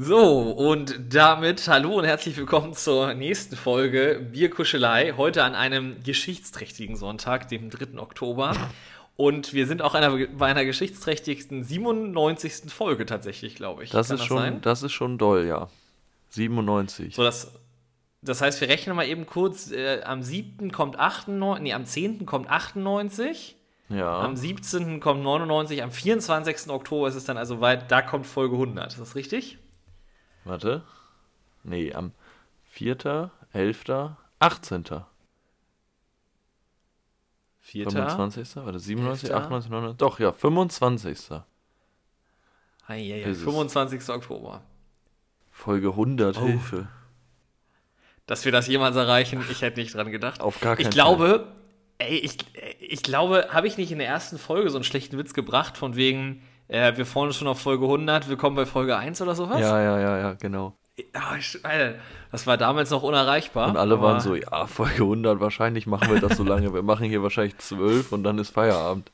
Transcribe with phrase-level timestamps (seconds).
[0.00, 5.14] So, und damit hallo und herzlich willkommen zur nächsten Folge Bierkuschelei.
[5.16, 7.98] Heute an einem geschichtsträchtigen Sonntag, dem 3.
[7.98, 8.54] Oktober.
[9.16, 12.72] Und wir sind auch einer, bei einer geschichtsträchtigsten 97.
[12.72, 13.90] Folge tatsächlich, glaube ich.
[13.90, 14.60] Das Kann ist, schon, sein?
[14.60, 15.68] das ist schon doll, ja.
[16.28, 17.16] 97.
[17.16, 17.50] So, das,
[18.22, 19.72] das heißt, wir rechnen mal eben kurz.
[19.72, 20.70] Äh, am 7.
[20.70, 22.24] kommt 98, nee, am 10.
[22.24, 23.56] kommt 98.
[23.88, 24.20] ja.
[24.20, 25.00] Am 17.
[25.00, 26.70] kommt 99, am 24.
[26.70, 28.92] Oktober ist es dann also weit, da kommt Folge 100.
[28.92, 29.58] Ist das richtig?
[30.44, 30.82] Warte.
[31.64, 32.12] Nee, am
[32.64, 33.84] 4., 11.,
[34.38, 34.84] 18.,
[37.60, 37.84] 4.
[37.90, 39.36] 25., warte, 97, 11..
[39.36, 41.30] 98, 99, doch, ja, 25.
[42.86, 43.44] Eieiei, Ist es.
[43.44, 44.08] 25.
[44.08, 44.62] Oktober.
[45.50, 46.46] Folge 100, Oh.
[46.46, 46.88] Hilfe.
[48.26, 50.40] Dass wir das jemals erreichen, ich hätte nicht dran gedacht.
[50.40, 51.52] Auf gar keinen Ich glaube,
[51.98, 52.36] ey, ich,
[52.80, 55.96] ich glaube, habe ich nicht in der ersten Folge so einen schlechten Witz gebracht, von
[55.96, 59.60] wegen, äh, wir freuen uns schon auf Folge 100, willkommen bei Folge 1 oder sowas?
[59.60, 60.76] Ja, ja, ja, ja, genau.
[60.96, 61.06] Ich-
[61.64, 61.98] Alter,
[62.32, 63.68] das war damals noch unerreichbar.
[63.68, 66.74] Und alle waren so, ja, Folge 100, wahrscheinlich machen wir das so lange.
[66.74, 69.10] Wir machen hier wahrscheinlich 12 und dann ist Feierabend.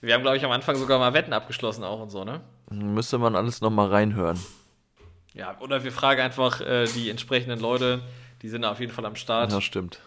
[0.00, 2.40] Wir haben, glaube ich, am Anfang sogar mal Wetten abgeschlossen auch und so, ne?
[2.70, 4.38] Müsste man alles nochmal reinhören.
[5.34, 8.00] Ja, oder wir fragen einfach äh, die entsprechenden Leute,
[8.42, 9.50] die sind auf jeden Fall am Start.
[9.52, 10.00] Ja, stimmt.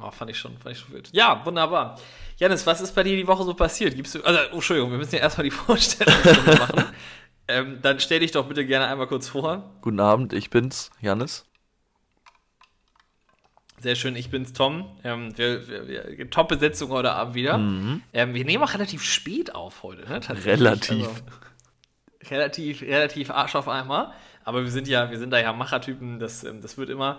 [0.00, 1.08] Oh, fand ich schon, fand ich schon wild.
[1.12, 1.98] Ja, wunderbar.
[2.38, 3.96] Janis, was ist bei dir die Woche so passiert?
[3.96, 6.14] Gibst du, also, oh, Entschuldigung, wir müssen ja erstmal die Vorstellung
[6.58, 6.84] machen.
[7.48, 9.74] ähm, dann stell dich doch bitte gerne einmal kurz vor.
[9.80, 11.44] Guten Abend, ich bin's, Jannis.
[13.80, 14.88] Sehr schön, ich bin's Tom.
[15.02, 17.54] Ähm, wir, wir, wir, Top-Besetzung heute Abend wieder.
[18.12, 20.20] Ähm, wir nehmen auch relativ spät auf heute, ne?
[20.44, 21.08] Relativ.
[21.08, 21.22] Also,
[22.30, 24.12] relativ, relativ Arsch auf einmal.
[24.44, 27.18] Aber wir sind ja, wir sind da ja Machertypen, das, ähm, das wird immer.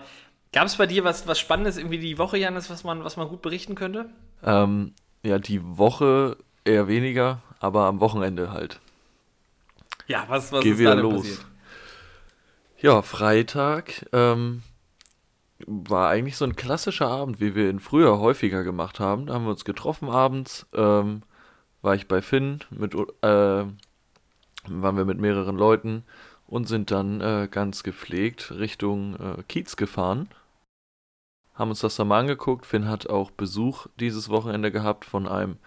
[0.52, 3.28] Gab es bei dir was, was Spannendes irgendwie die Woche, Janis, was man, was man
[3.28, 4.10] gut berichten könnte?
[4.44, 4.94] Ähm,
[5.24, 8.80] ja, die Woche eher weniger, aber am Wochenende halt.
[10.08, 11.22] Ja, was, was Geh ist wieder da denn los.
[11.22, 11.46] passiert?
[12.82, 14.64] Ja, Freitag ähm,
[15.68, 19.26] war eigentlich so ein klassischer Abend, wie wir ihn früher häufiger gemacht haben.
[19.26, 21.24] Da haben wir uns getroffen abends, ähm,
[21.82, 23.74] war ich bei Finn, mit, äh, waren
[24.68, 26.04] wir mit mehreren Leuten
[26.48, 30.30] und sind dann äh, ganz gepflegt Richtung äh, Kiez gefahren.
[31.60, 32.66] Haben uns das dann mal angeguckt.
[32.66, 35.58] Finn hat auch Besuch dieses Wochenende gehabt von einem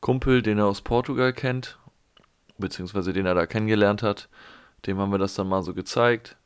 [0.00, 1.78] Kumpel, den er aus Portugal kennt,
[2.56, 4.30] beziehungsweise den er da kennengelernt hat.
[4.86, 6.36] Dem haben wir das dann mal so gezeigt.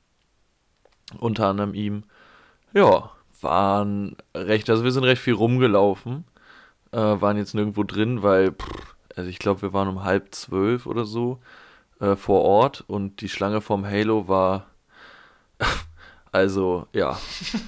[1.21, 2.03] Unter anderem ihm.
[2.75, 6.25] Ja, waren recht, also wir sind recht viel rumgelaufen.
[6.91, 10.87] Äh, waren jetzt nirgendwo drin, weil, pff, also ich glaube, wir waren um halb zwölf
[10.87, 11.39] oder so
[12.01, 14.67] äh, vor Ort und die Schlange vom Halo war,
[16.33, 17.19] also ja,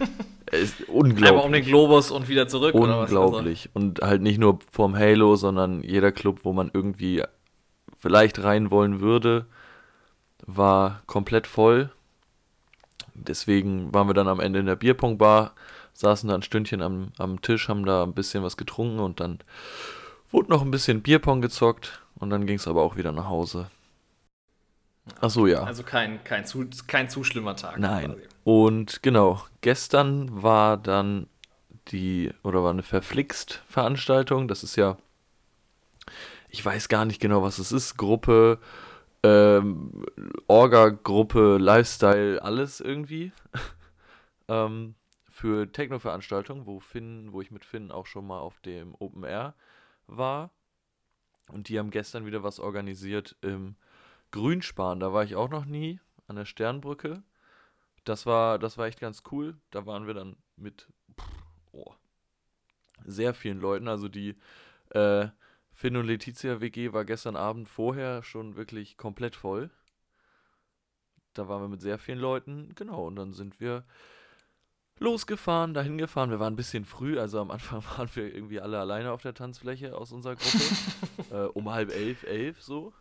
[0.51, 1.29] ist unglaublich.
[1.29, 3.11] Einmal um den Globus und wieder zurück oder was?
[3.11, 3.71] Also, Unglaublich.
[3.75, 7.23] Und halt nicht nur vorm Halo, sondern jeder Club, wo man irgendwie
[7.99, 9.47] vielleicht rein wollen würde,
[10.47, 11.91] war komplett voll.
[13.15, 15.53] Deswegen waren wir dann am Ende in der Bierpong-Bar,
[15.93, 19.39] saßen da ein Stündchen am, am Tisch, haben da ein bisschen was getrunken und dann
[20.31, 23.71] wurde noch ein bisschen Bierpong gezockt und dann ging es aber auch wieder nach Hause.
[25.21, 25.63] Ach so, ja.
[25.63, 27.79] also kein, kein, zu, kein zu schlimmer Tag.
[27.79, 28.13] Nein.
[28.13, 28.34] quasi.
[28.44, 31.27] Und genau, gestern war dann
[31.88, 34.49] die, oder war eine Verflixt-Veranstaltung.
[34.49, 34.99] Das ist ja,
[36.50, 37.97] ich weiß gar nicht genau, was es ist.
[37.97, 38.59] Gruppe,
[39.22, 40.05] ähm,
[40.47, 43.32] Orga-Gruppe, Lifestyle, alles irgendwie.
[44.49, 44.94] ähm,
[45.31, 46.81] für Techno-Veranstaltungen, wo
[47.32, 49.55] wo ich mit Finn auch schon mal auf dem Open Air
[50.06, 50.50] war.
[51.49, 53.76] Und die haben gestern wieder was organisiert im
[54.31, 55.00] Grünspan.
[55.00, 57.23] Da war ich auch noch nie, an der Sternbrücke.
[58.05, 59.56] Das war, das war echt ganz cool.
[59.71, 61.27] Da waren wir dann mit pff,
[61.73, 61.93] oh,
[63.05, 63.89] sehr vielen Leuten.
[63.89, 64.37] Also die
[64.91, 65.29] äh,
[65.73, 69.71] Finn und Letizia WG war gestern Abend vorher schon wirklich komplett voll.
[71.33, 72.75] Da waren wir mit sehr vielen Leuten.
[72.77, 73.85] Genau, und dann sind wir
[75.00, 76.31] losgefahren, dahin gefahren.
[76.31, 79.35] Wir waren ein bisschen früh, also am Anfang waren wir irgendwie alle alleine auf der
[79.35, 80.65] Tanzfläche aus unserer Gruppe.
[81.31, 82.93] äh, um halb elf, elf so.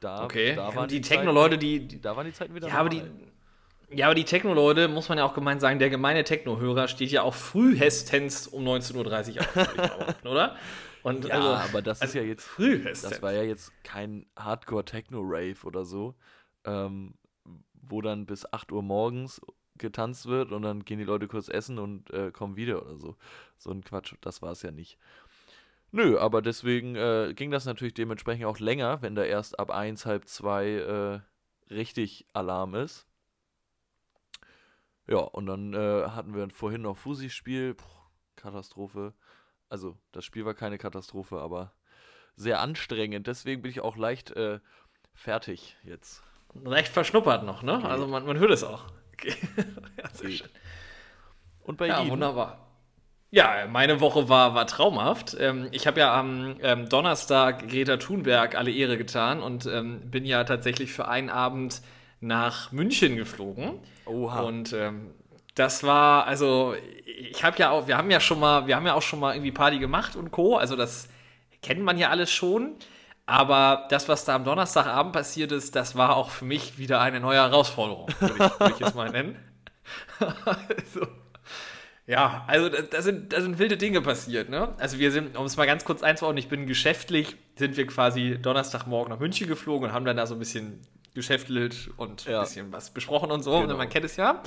[0.00, 2.74] Da, Okay, da waren die Zeiten- Techno-Leute, die, die Da waren die Zeiten wieder ja,
[2.74, 3.32] aber die, normal.
[3.90, 7.22] Ja, aber die Techno-Leute, muss man ja auch gemeint sagen, der gemeine Techno-Hörer steht ja
[7.22, 10.56] auch frühestens um 19.30 Uhr auf, oder?
[11.02, 13.02] Und Ja, also, aber das ist also ja jetzt, frühestens.
[13.02, 16.14] das war ja jetzt kein Hardcore-Techno-Rave oder so,
[16.64, 17.14] ähm,
[17.74, 19.40] wo dann bis 8 Uhr morgens
[19.76, 23.16] getanzt wird und dann gehen die Leute kurz essen und äh, kommen wieder oder so.
[23.58, 24.98] So ein Quatsch, das war es ja nicht.
[25.90, 30.06] Nö, aber deswegen äh, ging das natürlich dementsprechend auch länger, wenn da erst ab 1,
[30.06, 33.06] halb 2 äh, richtig Alarm ist.
[35.06, 37.76] Ja, und dann äh, hatten wir vorhin noch Fusi-Spiel.
[38.36, 39.14] Katastrophe.
[39.68, 41.72] Also, das Spiel war keine Katastrophe, aber
[42.36, 43.26] sehr anstrengend.
[43.26, 44.60] Deswegen bin ich auch leicht äh,
[45.14, 46.22] fertig jetzt.
[46.64, 47.84] Recht verschnuppert noch, ne?
[47.84, 48.86] Also man, man hört es auch.
[49.12, 49.34] Okay.
[49.96, 50.48] ja, sehr schön.
[51.60, 52.10] Und bei Ja, Ihnen?
[52.10, 52.60] wunderbar.
[53.30, 55.36] Ja, meine Woche war, war traumhaft.
[55.40, 60.24] Ähm, ich habe ja am ähm, Donnerstag Greta Thunberg alle Ehre getan und ähm, bin
[60.24, 61.82] ja tatsächlich für einen Abend
[62.24, 63.80] nach München geflogen.
[64.06, 64.40] Oha.
[64.40, 65.12] Und ähm,
[65.54, 66.74] das war, also
[67.06, 69.34] ich habe ja auch, wir haben ja schon mal, wir haben ja auch schon mal
[69.34, 70.56] irgendwie Party gemacht und Co.
[70.56, 71.08] Also das
[71.62, 72.74] kennt man ja alles schon.
[73.26, 77.20] Aber das, was da am Donnerstagabend passiert ist, das war auch für mich wieder eine
[77.20, 79.38] neue Herausforderung, würde ich, würde ich es mal nennen.
[80.18, 81.06] also,
[82.06, 84.74] ja, also da, da, sind, da sind wilde Dinge passiert, ne?
[84.78, 88.38] Also wir sind, um es mal ganz kurz einzuordnen, ich bin geschäftlich, sind wir quasi
[88.42, 90.82] Donnerstagmorgen nach München geflogen und haben dann da so ein bisschen
[91.14, 92.38] geschäftelt und Ja.
[92.40, 93.72] ein bisschen was besprochen und so, Genau.
[93.72, 94.42] und man kennt es ja.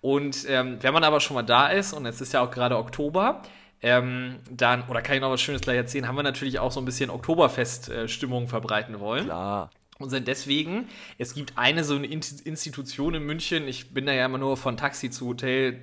[0.00, 2.76] Und ähm, wenn man aber schon mal da ist, und es ist ja auch gerade
[2.76, 3.42] Oktober,
[3.82, 6.80] ähm, dann, oder kann ich noch was Schönes gleich erzählen, haben wir natürlich auch so
[6.80, 9.24] ein bisschen Oktoberfest-Stimmung verbreiten wollen.
[9.24, 9.70] Klar.
[9.98, 10.88] Und sind deswegen,
[11.18, 14.56] es gibt eine so eine In- Institution in München, ich bin da ja immer nur
[14.56, 15.80] von Taxi zu Hotel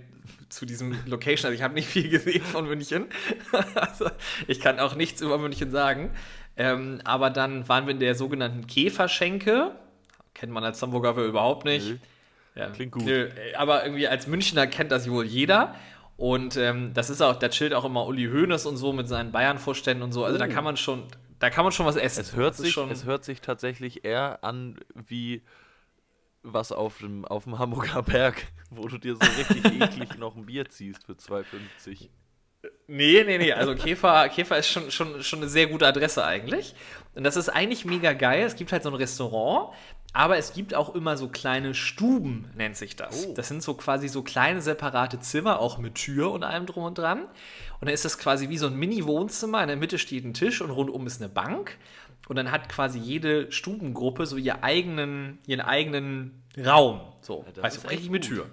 [0.50, 3.06] zu diesem Location, also ich habe nicht viel gesehen von München.
[3.76, 4.10] also
[4.48, 6.12] ich kann auch nichts über München sagen.
[6.58, 9.72] Ähm, aber dann waren wir in der sogenannten Käferschenke.
[10.40, 11.86] Kennt man als Hamburger wohl überhaupt nicht.
[11.86, 11.98] Nö.
[12.56, 13.04] Ja, Klingt gut.
[13.04, 15.76] Nö, aber irgendwie als Münchner kennt das wohl jeder.
[16.16, 19.34] Und ähm, das ist auch, da chillt auch immer Uli Hoeneß und so mit seinen
[19.34, 20.24] Bayern-Vorständen und so.
[20.24, 21.04] Also da kann man schon,
[21.40, 22.22] da kann man schon was essen.
[22.22, 25.42] Es hört, Das sich, schon, es hört sich tatsächlich eher an wie
[26.42, 30.46] was auf dem, auf dem Hamburger Berg, wo du dir so richtig eklig noch ein
[30.46, 32.10] Bier ziehst für 2,50.
[32.88, 33.54] Nee, nee, nee.
[33.54, 36.76] Also Käfer, Käfer ist schon, schon, schon eine sehr gute Adresse eigentlich.
[37.16, 38.44] Und das ist eigentlich mega geil.
[38.44, 39.74] Es gibt halt so ein Restaurant,
[40.14, 43.28] aber es gibt auch immer so kleine Stuben, nennt sich das.
[43.28, 43.34] Oh.
[43.34, 46.98] Das sind so quasi so kleine separate Zimmer, auch mit Tür und allem drum und
[46.98, 47.22] dran.
[47.24, 49.62] Und dann ist das quasi wie so ein Mini-Wohnzimmer.
[49.62, 51.78] In der Mitte steht ein Tisch und rundum ist eine Bank.
[52.28, 57.02] Und dann hat quasi jede Stubengruppe so ihr eigenen, ihren eigenen Raum.
[57.22, 58.36] So, Ja, das weißt ist du, richtig mit gut.
[58.38, 58.50] Tür.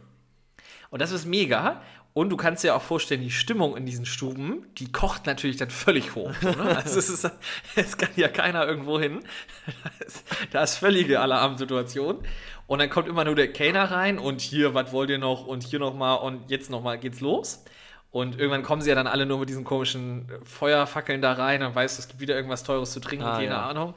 [0.91, 1.83] Und das ist mega.
[2.17, 5.69] Und du kannst dir auch vorstellen, die Stimmung in diesen Stuben, die kocht natürlich dann
[5.69, 6.33] völlig hoch.
[6.41, 6.57] Ne?
[6.75, 7.31] Also es, ist,
[7.75, 9.21] es kann ja keiner irgendwo hin.
[9.67, 12.25] Da ist, da ist völlige Alarmsituation.
[12.67, 15.47] Und dann kommt immer nur der Kellner rein und hier, was wollt ihr noch?
[15.47, 17.63] Und hier nochmal und jetzt nochmal geht's los.
[18.11, 21.75] Und irgendwann kommen sie ja dann alle nur mit diesen komischen Feuerfackeln da rein und
[21.75, 23.69] weißt, es gibt wieder irgendwas Teures zu trinken, Ah, keine ja.
[23.69, 23.93] Ahnung.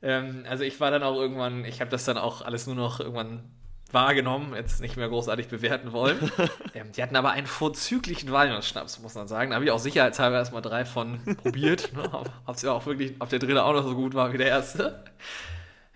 [0.00, 2.98] Ähm, also ich war dann auch irgendwann, ich habe das dann auch alles nur noch
[2.98, 3.42] irgendwann
[3.92, 6.30] wahrgenommen, jetzt nicht mehr großartig bewerten wollen.
[6.74, 9.50] ähm, die hatten aber einen vorzüglichen Walnussschnaps, muss man sagen.
[9.50, 12.10] Da habe ich auch sicherheitshalber erstmal drei von probiert, ne?
[12.46, 14.48] ob es ja auch wirklich, ob der dritte auch noch so gut war wie der
[14.48, 15.04] erste.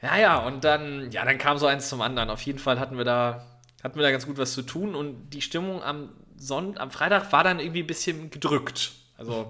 [0.03, 2.31] Ja, ja, und dann, ja, dann kam so eins zum anderen.
[2.31, 3.47] Auf jeden Fall hatten wir da,
[3.83, 7.33] hatten wir da ganz gut was zu tun und die Stimmung am Sonntag, am Freitag
[7.33, 8.93] war dann irgendwie ein bisschen gedrückt.
[9.17, 9.49] Also,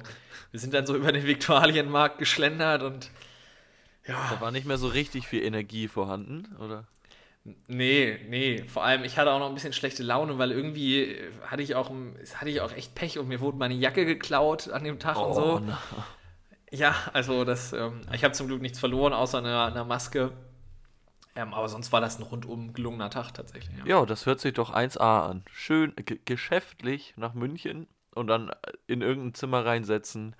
[0.52, 3.10] wir sind dann so über den Viktualienmarkt geschlendert und
[4.30, 6.84] Da war nicht mehr so richtig viel Energie vorhanden, oder?
[7.68, 8.64] Nee, nee.
[8.66, 11.74] Vor allem, ich hatte auch noch ein bisschen schlechte Laune, weil irgendwie äh, hatte ich
[11.74, 11.90] auch,
[12.34, 15.34] hatte ich auch echt Pech und mir wurde meine Jacke geklaut an dem Tag und
[15.34, 15.60] so.
[15.64, 15.78] na.
[16.72, 20.32] Ja, also das, ähm, ich habe zum Glück nichts verloren, außer einer, einer Maske.
[21.36, 23.76] Ähm, aber sonst war das ein rundum gelungener Tag tatsächlich.
[23.78, 24.00] Ja.
[24.00, 25.44] Ja, das hört sich doch 1A an.
[25.52, 28.50] Schön ge geschäftlich nach München und dann
[28.86, 30.34] in irgendein Zimmer reinsetzen,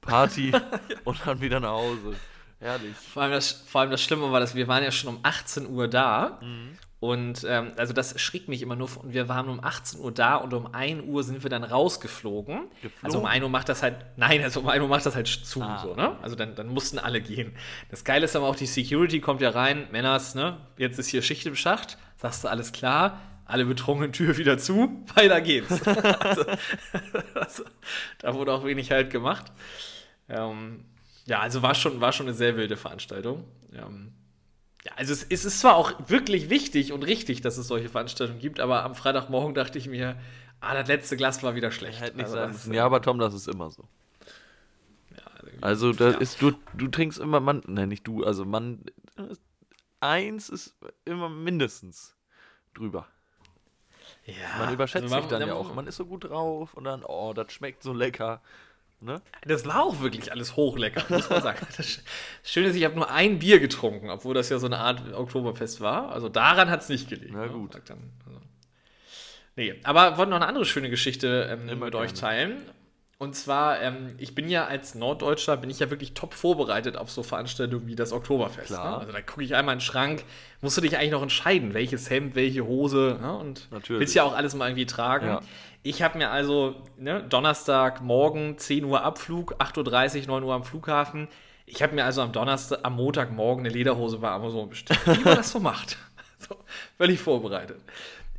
[0.00, 0.52] Party
[1.04, 2.16] und dann wieder nach Hause.
[2.62, 2.96] Herrlich.
[2.96, 5.68] Vor, allem das, vor allem das Schlimme war, dass wir waren ja schon um 18
[5.68, 6.38] Uhr da.
[7.02, 8.88] Und ähm, also das schrieb mich immer nur.
[9.02, 12.60] Und wir waren um 18 Uhr da und um 1 Uhr sind wir dann rausgeflogen.
[13.02, 15.26] Also um 1 Uhr macht das halt, nein, also um 1 Uhr macht das halt
[15.26, 16.16] zu, Ah, so, ne?
[16.22, 17.56] Also dann, dann mussten alle gehen.
[17.90, 20.58] Das Geile ist aber auch, die Security kommt ja rein, Männers, ne?
[20.76, 25.04] Jetzt ist hier Schicht im Schacht, sagst du alles klar, alle betrunken Tür wieder zu,
[25.16, 25.82] weiter geht's.
[25.86, 26.44] also,
[27.34, 27.64] also,
[28.20, 29.50] da wurde auch wenig halt gemacht.
[30.28, 30.84] Ähm,
[31.26, 33.44] ja, also war schon, war schon eine sehr wilde Veranstaltung.
[33.72, 34.12] Ähm,
[34.84, 38.40] ja, also es, es ist zwar auch wirklich wichtig und richtig, dass es solche Veranstaltungen
[38.40, 40.16] gibt, aber am Freitagmorgen dachte ich mir,
[40.60, 42.00] ah, das letzte Glas war wieder schlecht.
[42.16, 42.66] Nicht Also das.
[42.66, 43.84] Ja, aber Tom, das ist immer so.
[45.16, 45.22] ja,
[45.60, 46.18] Also da ja.
[46.18, 48.84] ist du, du trinkst immer man, nein, nicht du, also man
[50.00, 50.74] eins ist
[51.04, 52.16] immer mindestens
[52.74, 53.06] drüber.
[54.26, 55.74] ja, Man überschätzt also man- sich dann ja auch.
[55.74, 58.40] Man ist so gut drauf und dann, oh, das schmeckt so lecker.
[59.02, 59.20] Ne?
[59.46, 61.66] Das war auch wirklich alles hochlecker, muss man sagen.
[61.76, 62.00] Das
[62.44, 65.80] Schöne ist, ich habe nur ein Bier getrunken, obwohl das ja so eine Art Oktoberfest
[65.80, 66.12] war.
[66.12, 67.34] Also daran hat es nicht gelegen.
[67.34, 67.52] Na ne?
[67.52, 67.72] gut.
[67.72, 68.40] Sagt Dann, also.
[69.56, 72.20] Nee, aber wollte noch eine andere schöne Geschichte ähm, mit euch gerne.
[72.20, 72.62] teilen.
[73.22, 77.08] Und zwar, ähm, ich bin ja als Norddeutscher, bin ich ja wirklich top vorbereitet auf
[77.08, 78.72] so Veranstaltungen wie das Oktoberfest.
[78.72, 78.80] Ne?
[78.80, 80.24] Also da gucke ich einmal in den Schrank,
[80.60, 83.18] musst du dich eigentlich noch entscheiden, welches Hemd, welche Hose.
[83.22, 83.32] Ne?
[83.38, 84.00] Und Natürlich.
[84.00, 85.26] willst ja auch alles mal irgendwie tragen.
[85.28, 85.40] Ja.
[85.82, 90.64] Ich habe mir also ne, Donnerstag morgen 10 Uhr Abflug, 8.30 Uhr, 9 Uhr am
[90.64, 91.28] Flughafen.
[91.66, 95.00] Ich habe mir also am Donnerstag, am Montagmorgen eine Lederhose bei Amazon bestellt.
[95.06, 95.96] Wie man das so macht.
[96.48, 96.56] So,
[96.96, 97.80] völlig vorbereitet.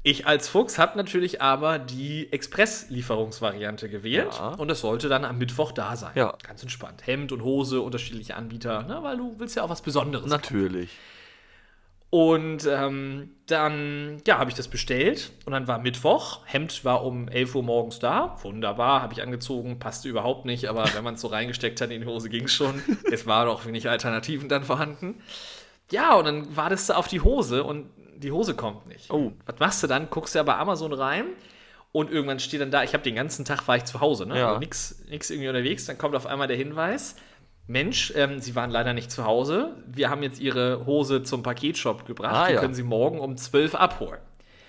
[0.04, 4.50] Ich als Fuchs habe natürlich aber die Express-Lieferungsvariante gewählt Ja.
[4.56, 6.12] und das sollte dann am Mittwoch da sein.
[6.16, 6.34] Ja.
[6.46, 7.08] Ganz entspannt.
[7.08, 10.30] Hemd und Hose, unterschiedliche Anbieter, ne, weil du willst ja auch was Besonderes.
[10.30, 10.90] Natürlich.
[12.14, 16.42] Und ähm, dann, ja, habe ich das bestellt und dann war Mittwoch.
[16.46, 18.38] Hemd war um 11 Uhr morgens da.
[18.44, 22.02] Wunderbar, habe ich angezogen, passte überhaupt nicht, aber wenn man es so reingesteckt hat in
[22.02, 22.80] die Hose, ging es schon.
[23.12, 25.24] Es waren auch wenig Alternativen dann vorhanden.
[25.90, 29.10] Ja, und dann wartest du auf die Hose und die Hose kommt nicht.
[29.10, 29.32] Oh.
[29.48, 30.12] Was machst du dann?
[30.12, 31.26] Guckst ja bei Amazon rein
[31.94, 34.38] und irgendwann steht dann da, ich habe den ganzen Tag war ich zu Hause, ne?
[34.38, 34.50] Ja.
[34.50, 35.88] Also nix, nix irgendwie unterwegs.
[35.88, 37.16] Dann kommt auf einmal der Hinweis,
[37.68, 39.76] Mensch, ähm, Sie waren leider nicht zu Hause.
[39.88, 42.36] Wir haben jetzt Ihre Hose zum Paketshop gebracht.
[42.36, 42.60] Ah, die ja.
[42.60, 44.20] können Sie morgen um 12 abholen.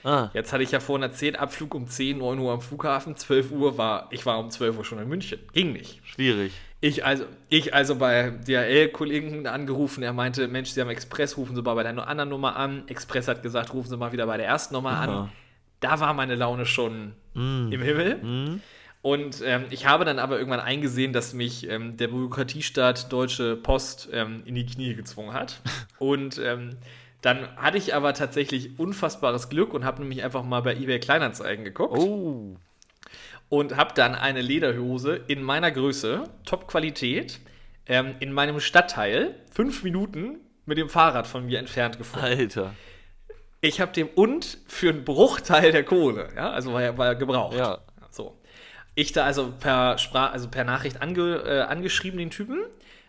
[0.04, 3.50] Ah, Jetzt hatte ich ja vorhin erzählt, Abflug um 10, 9 Uhr am Flughafen, 12
[3.52, 5.38] Uhr war, ich war um 12 Uhr schon in München.
[5.54, 6.00] Ging nicht.
[6.04, 6.52] schwierig.
[6.82, 11.62] Ich also, ich also bei DHL-Kollegen angerufen, er meinte, Mensch, Sie haben Express, rufen Sie
[11.62, 12.84] mal bei der anderen Nummer an.
[12.88, 15.08] Express hat gesagt, rufen Sie mal wieder bei der ersten Nummer an.
[15.08, 15.28] Aha.
[15.80, 17.72] Da war meine Laune schon Mm.
[17.72, 18.16] im Himmel.
[18.22, 18.60] Mm.
[19.04, 24.08] Und ähm, ich habe dann aber irgendwann eingesehen, dass mich ähm, der Bürokratiestaat Deutsche Post
[24.14, 25.60] ähm, in die Knie gezwungen hat.
[25.98, 26.78] Und ähm,
[27.20, 31.66] dann hatte ich aber tatsächlich unfassbares Glück und habe nämlich einfach mal bei eBay Kleinanzeigen
[31.66, 32.56] geguckt Oh.
[33.50, 37.40] und habe dann eine Lederhose in meiner Größe, Top-Qualität,
[37.86, 42.24] ähm, in meinem Stadtteil, fünf Minuten mit dem Fahrrad von mir entfernt gefunden.
[42.26, 42.74] Alter.
[43.60, 47.56] Ich habe dem und für einen Bruchteil der Kohle, ja, also war ja, war gebraucht.
[47.56, 47.80] Ja.
[48.94, 52.60] Ich da also per Sprach, also per Nachricht ange, äh, angeschrieben, den Typen,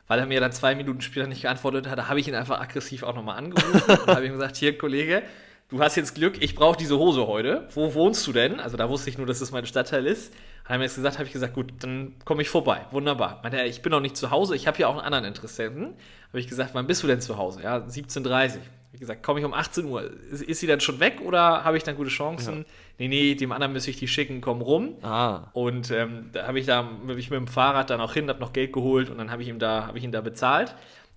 [0.08, 3.04] weil er mir dann zwei Minuten später nicht geantwortet hat, habe ich ihn einfach aggressiv
[3.04, 5.22] auch nochmal angerufen und habe ihm gesagt, hier, Kollege,
[5.70, 7.68] du hast jetzt Glück, ich brauche diese Hose heute.
[7.74, 8.60] Wo wohnst du denn?
[8.60, 10.34] Also da wusste ich nur, dass das mein Stadtteil ist.
[10.64, 12.86] Hat er mir jetzt gesagt, habe ich gesagt, gut, dann komme ich vorbei.
[12.90, 13.40] Wunderbar.
[13.44, 15.94] Meinte er, ich bin noch nicht zu Hause, ich habe hier auch einen anderen Interessenten.
[16.30, 17.62] Habe ich gesagt, wann bist du denn zu Hause?
[17.62, 18.58] Ja, 17.30
[18.92, 20.10] Wie gesagt, komme ich um 18 Uhr.
[20.32, 22.66] Ist, ist sie dann schon weg oder habe ich dann gute Chancen?
[22.98, 24.96] Nee, nee, dem anderen müsste ich die schicken, komm rum.
[25.02, 25.50] Ah.
[25.54, 28.40] Und ähm, da habe ich da bin ich mit dem Fahrrad dann auch hin, habe
[28.40, 30.76] noch Geld geholt und dann habe ich ihm da habe ich ihn da bezahlt.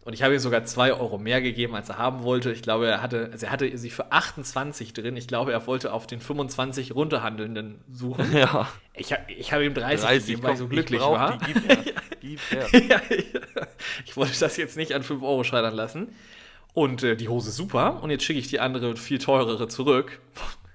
[0.08, 2.50] Und ich habe ihm sogar zwei Euro mehr gegeben, als er haben wollte.
[2.50, 5.18] Ich glaube, er hatte, also er hatte sie für 28 drin.
[5.18, 8.32] Ich glaube, er wollte auf den 25 runterhandelnden suchen.
[8.38, 8.68] Ja.
[8.94, 11.38] Ich, ich habe ihm 30, 30 gegeben, weil ich so glücklich brauch war.
[11.38, 11.78] Die, gib her.
[12.20, 12.66] Gib her.
[12.88, 13.00] ja.
[14.06, 16.14] Ich wollte das jetzt nicht an 5 Euro scheitern lassen.
[16.72, 18.02] Und äh, die Hose super.
[18.02, 20.20] Und jetzt schicke ich die andere, viel teurere zurück.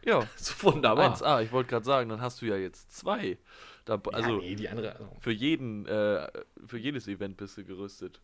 [0.06, 0.22] Ja.
[0.62, 1.16] Wunderbar.
[1.16, 3.38] 1A, ich wollte gerade sagen, dann hast du ja jetzt zwei.
[3.86, 4.94] Da, also ja, nee, die andere.
[4.94, 6.28] Also, für jeden, äh,
[6.66, 8.20] für jedes Event bist du gerüstet.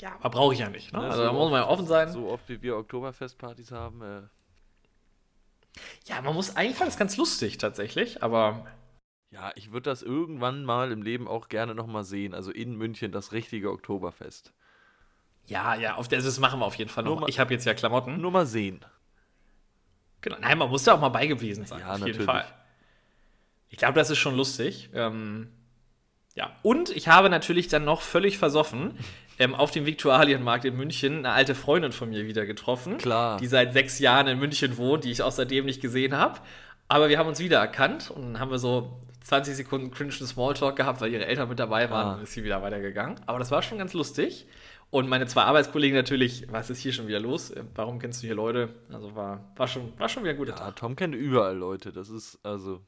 [0.00, 0.92] ja, aber brauche ich ja nicht.
[0.92, 0.98] Ne?
[1.00, 2.10] Ne, Also so da muss man ja offen sein.
[2.12, 4.02] So oft wie wir Oktoberfestpartys haben.
[4.02, 4.22] Äh,
[6.06, 8.66] Ja, man muss eigentlich fand es ganz lustig tatsächlich, aber
[9.30, 12.34] ja, ich würde das irgendwann mal im Leben auch gerne nochmal sehen.
[12.34, 14.52] Also in München das richtige Oktoberfest.
[15.46, 17.20] ja, ja, auf das das machen wir auf jeden Fall noch.
[17.20, 18.20] mal- Ich habe jetzt ja Klamotten.
[18.20, 18.80] Nur mal sehen.
[20.20, 20.36] Genau.
[20.40, 22.26] Nein, man muss da auch mal bei gewesen sein, Ja, auf jeden natürlich.
[22.26, 22.44] Fall.
[23.70, 24.90] Ich glaube, das ist schon lustig.
[24.94, 25.48] Ähm,
[26.34, 28.98] ja, und ich habe natürlich dann noch völlig versoffen
[29.38, 32.98] ähm, auf dem Viktualienmarkt in München eine alte Freundin von mir wieder getroffen.
[32.98, 33.36] Klar.
[33.38, 36.40] Die seit sechs Jahren in München wohnt, die ich außerdem nicht gesehen habe.
[36.88, 41.00] Aber wir haben uns wiedererkannt und dann haben wir so 20 Sekunden cringen Smalltalk gehabt,
[41.02, 42.14] weil ihre Eltern mit dabei waren Ah.
[42.14, 43.20] und ist sie wieder weitergegangen.
[43.26, 44.46] Aber das war schon ganz lustig.
[44.90, 47.50] Und meine zwei Arbeitskollegen natürlich, was ist hier schon wieder los?
[47.50, 48.70] Äh, Warum kennst du hier Leute?
[48.90, 50.76] Also war, war, schon, war schon wieder ein guter Ja, Tag.
[50.76, 51.92] Tom kennt überall Leute.
[51.92, 52.80] Das ist also.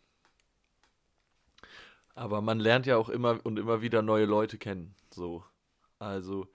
[2.15, 4.95] Aber man lernt ja auch immer und immer wieder neue Leute kennen.
[5.11, 5.45] So.
[5.99, 6.49] Also,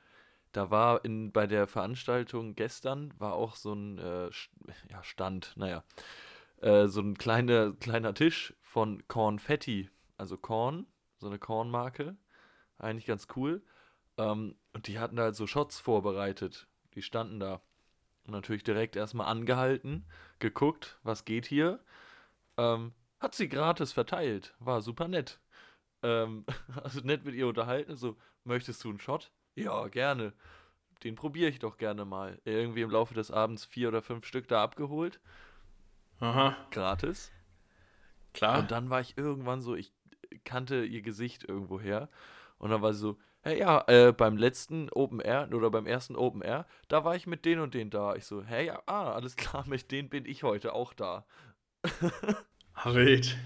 [0.51, 4.29] da war in, bei der Veranstaltung gestern war auch so ein äh,
[4.89, 5.83] ja, Stand, naja,
[6.61, 10.87] äh, so ein kleiner, kleiner Tisch von Cornfetti, also Korn,
[11.17, 12.15] so eine Kornmarke.
[12.77, 13.61] Eigentlich ganz cool.
[14.17, 16.67] Ähm, und die hatten da halt so Shots vorbereitet.
[16.95, 17.61] Die standen da.
[18.25, 20.05] Und natürlich direkt erstmal angehalten,
[20.39, 21.79] geguckt, was geht hier.
[22.57, 22.91] Ähm,
[23.21, 24.53] hat sie gratis verteilt.
[24.59, 25.39] War super nett.
[26.03, 26.45] Ähm,
[26.83, 27.95] also nett mit ihr unterhalten.
[27.95, 29.31] So, möchtest du einen Shot?
[29.55, 30.33] Ja, gerne.
[31.05, 32.41] Den probiere ich doch gerne mal.
[32.43, 35.21] Irgendwie im Laufe des Abends vier oder fünf Stück da abgeholt.
[36.19, 37.31] Aha, Gratis.
[38.33, 38.59] klar.
[38.59, 39.93] Und dann war ich irgendwann so, ich
[40.43, 42.09] kannte ihr Gesicht irgendwo her.
[42.57, 46.15] Und dann war sie so, hey, ja, äh, beim letzten Open Air oder beim ersten
[46.15, 48.15] Open Air, da war ich mit denen und denen da.
[48.15, 51.25] Ich so, hey, ja, ah, alles klar, mit denen bin ich heute auch da.
[52.83, 53.37] Wild.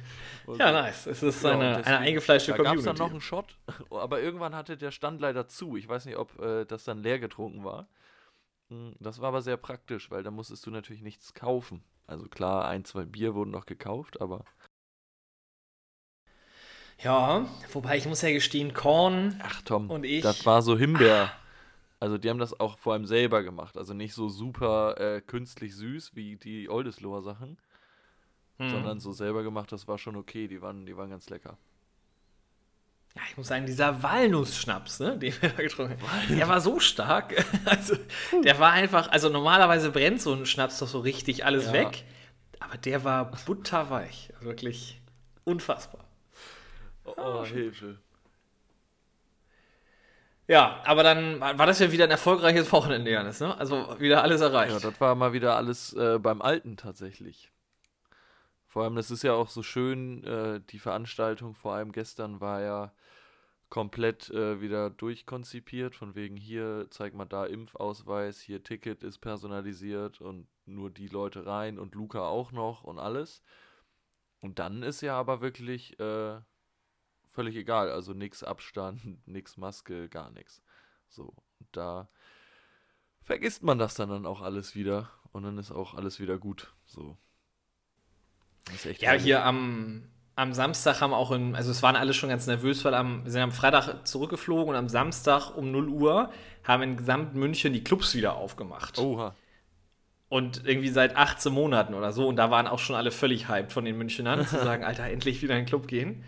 [0.57, 1.05] Ja, nice.
[1.05, 2.97] Es ist Ja, und eine, eine eingefleischte Da gab es Community.
[2.97, 3.57] dann noch einen Shot,
[3.91, 5.77] aber irgendwann hatte der Stand leider zu.
[5.77, 7.87] Ich weiß nicht, ob äh, das dann leer getrunken war.
[8.69, 11.83] Mm, Das war aber sehr praktisch, weil da musstest du natürlich nichts kaufen.
[12.07, 14.43] Also klar, ein, zwei Bier wurden noch gekauft, aber
[17.01, 19.39] ja, wobei ich muss ja gestehen, Korn.
[19.43, 21.31] ach Tom, Und ich- das war so Himbeer.
[22.01, 23.77] Also die haben das auch vor allem selber gemacht.
[23.77, 27.57] Also nicht so super äh, künstlich süß wie die Oldesloher Sachen,
[28.57, 28.69] Hm.
[28.69, 30.47] sondern so selber gemacht, das war schon okay.
[30.47, 31.57] Die waren, die waren ganz lecker.
[33.15, 36.79] Ja, ich muss sagen, dieser Walnussschnaps, ne, den wir da getrunken haben, der war so
[36.79, 37.33] stark.
[37.65, 37.95] Also,
[38.43, 41.73] der war einfach, also normalerweise brennt so ein Schnaps doch so richtig alles Ja.
[41.73, 42.03] weg.
[42.59, 44.31] Aber der war butterweich.
[44.35, 45.01] Also wirklich
[45.43, 46.05] unfassbar.
[47.17, 47.99] Oh, oh Hilfe.
[50.47, 53.55] Ja, aber dann war das ja wieder ein erfolgreiches Wochenende, Janis, ne?
[53.57, 54.73] Also wieder alles erreicht.
[54.73, 57.51] Ja, das war mal wieder alles äh, beim Alten tatsächlich.
[58.65, 62.61] Vor allem, das ist ja auch so schön, äh, die Veranstaltung, vor allem gestern, war
[62.61, 62.93] ja
[63.69, 70.19] komplett äh, wieder durchkonzipiert, von wegen hier, zeig mal da Impfausweis, hier Ticket ist personalisiert
[70.19, 73.43] und nur die Leute rein und Luca auch noch und alles.
[74.39, 76.39] Und dann ist ja aber wirklich äh,
[77.39, 80.61] völlig egal, also nix Abstand, nix Maske, gar nichts.
[81.07, 81.33] So,
[81.71, 82.09] da
[83.21, 86.73] vergisst man das dann, dann auch alles wieder und dann ist auch alles wieder gut.
[86.85, 87.15] So.
[88.99, 92.83] Ja, hier am, am Samstag haben auch in, also es waren alle schon ganz nervös,
[92.83, 96.33] weil am, wir sind am Freitag zurückgeflogen und am Samstag um 0 Uhr
[96.65, 98.99] haben in gesamt München die Clubs wieder aufgemacht.
[98.99, 99.33] Oha.
[100.27, 102.27] Und irgendwie seit 18 Monaten oder so.
[102.27, 105.41] Und da waren auch schon alle völlig hyped von den Münchnern, zu sagen, Alter, endlich
[105.41, 106.25] wieder in den Club gehen.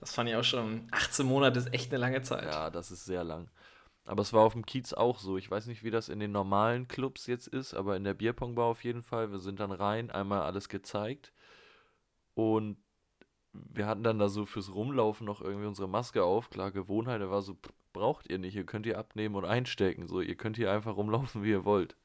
[0.00, 0.88] Das fand ich auch schon.
[0.90, 2.44] 18 Monate ist echt eine lange Zeit.
[2.44, 3.50] Ja, das ist sehr lang.
[4.04, 5.36] Aber es war auf dem Kiez auch so.
[5.36, 8.64] Ich weiß nicht, wie das in den normalen Clubs jetzt ist, aber in der Bierpongbar
[8.64, 9.30] auf jeden Fall.
[9.30, 11.32] Wir sind dann rein, einmal alles gezeigt.
[12.34, 12.78] Und
[13.52, 16.50] wir hatten dann da so fürs Rumlaufen noch irgendwie unsere Maske auf.
[16.50, 17.58] Klar, Gewohnheit, da war so,
[17.92, 20.06] braucht ihr nicht, ihr könnt ihr abnehmen und einstecken.
[20.08, 21.96] So, ihr könnt hier einfach rumlaufen, wie ihr wollt.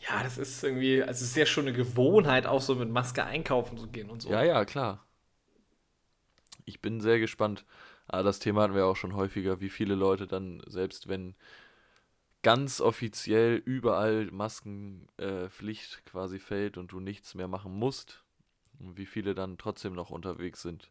[0.00, 3.24] Ja, das ist irgendwie, also es ist ja schon eine Gewohnheit, auch so mit Maske
[3.24, 4.30] einkaufen zu gehen und so.
[4.30, 5.03] Ja, ja, klar.
[6.64, 7.64] Ich bin sehr gespannt.
[8.06, 11.34] Aber das Thema hatten wir auch schon häufiger, wie viele Leute dann, selbst wenn
[12.42, 18.22] ganz offiziell überall Maskenpflicht äh, quasi fällt und du nichts mehr machen musst,
[18.78, 20.90] wie viele dann trotzdem noch unterwegs sind.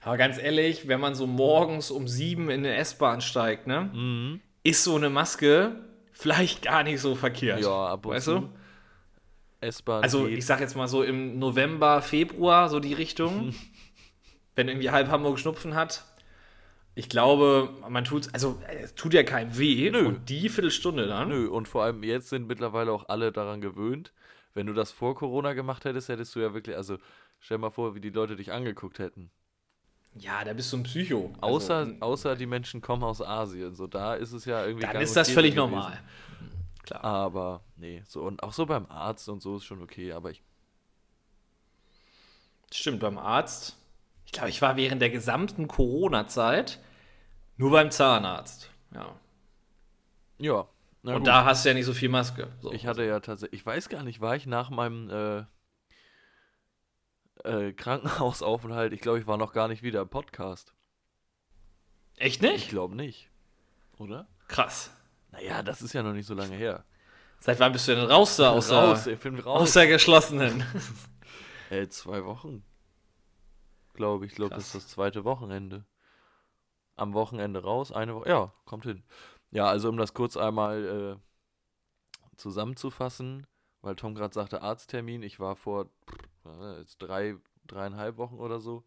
[0.00, 4.40] Aber ganz ehrlich, wenn man so morgens um sieben in eine S-Bahn steigt, ne, Mhm.
[4.62, 7.60] ist so eine Maske vielleicht gar nicht so verkehrt.
[7.60, 8.48] Ja, ab und weißt du?
[9.60, 10.38] S-Bahn Also geht.
[10.38, 13.54] ich sag jetzt mal so im November, Februar, so die Richtung.
[14.54, 16.04] wenn irgendwie halb Hamburg Schnupfen hat.
[16.96, 19.90] Ich glaube, man tut, also es tut ja keinem weh.
[19.90, 20.06] Nö.
[20.06, 21.28] Und die Viertelstunde dann.
[21.28, 24.12] Nö, und vor allem jetzt sind mittlerweile auch alle daran gewöhnt.
[24.54, 26.98] Wenn du das vor Corona gemacht hättest, hättest du ja wirklich, also
[27.40, 29.30] stell mal vor, wie die Leute dich angeguckt hätten.
[30.16, 31.32] Ja, da bist du ein Psycho.
[31.40, 33.74] Außer, also, außer die Menschen kommen aus Asien.
[33.74, 34.86] So, da ist es ja irgendwie.
[34.86, 35.72] dann ist das völlig gewesen.
[35.72, 36.00] normal.
[36.84, 37.02] Klar.
[37.02, 40.12] Aber nee, so und auch so beim Arzt und so ist schon okay.
[40.12, 40.42] Aber ich.
[42.70, 43.76] Stimmt, beim Arzt.
[44.34, 46.80] Ich glaube, ich war während der gesamten Corona-Zeit
[47.56, 48.68] nur beim Zahnarzt.
[48.92, 49.14] Ja.
[50.38, 50.66] Ja.
[51.04, 51.26] Und gut.
[51.28, 52.48] da hast du ja nicht so viel Maske.
[52.60, 52.72] So.
[52.72, 53.60] Ich hatte ja tatsächlich.
[53.60, 55.44] Ich weiß gar nicht, war ich nach meinem äh,
[57.48, 60.74] äh, Krankenhausaufenthalt, ich glaube, ich war noch gar nicht wieder im Podcast.
[62.16, 62.68] Echt Ich nicht?
[62.70, 63.30] glaube nicht.
[63.98, 64.26] Oder?
[64.48, 64.90] Krass.
[65.30, 66.84] Naja, das ist ja noch nicht so lange her.
[67.38, 69.62] Seit wann bist du denn raus da aus, raus, der, ich bin raus.
[69.62, 70.64] aus der geschlossenen?
[71.70, 72.62] Äh, zwei Wochen.
[73.94, 74.32] Glaube ich.
[74.32, 75.84] Ich glaube, das ist das zweite Wochenende.
[76.96, 78.28] Am Wochenende raus, eine Woche.
[78.28, 79.02] Ja, kommt hin.
[79.50, 83.46] Ja, also um das kurz einmal äh, zusammenzufassen,
[83.82, 85.22] weil Tom gerade sagte Arzttermin.
[85.22, 85.88] Ich war vor
[86.44, 88.84] äh, jetzt drei, dreieinhalb Wochen oder so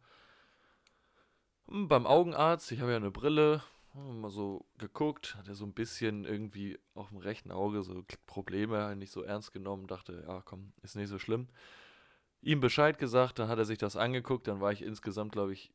[1.70, 2.72] hm, beim Augenarzt.
[2.72, 3.62] Ich habe ja eine Brille.
[3.94, 8.04] hm, Mal so geguckt, hat er so ein bisschen irgendwie auf dem rechten Auge so
[8.26, 11.48] Probleme, nicht so ernst genommen, dachte, ja komm, ist nicht so schlimm
[12.42, 15.72] ihm Bescheid gesagt, dann hat er sich das angeguckt, dann war ich insgesamt, glaube ich,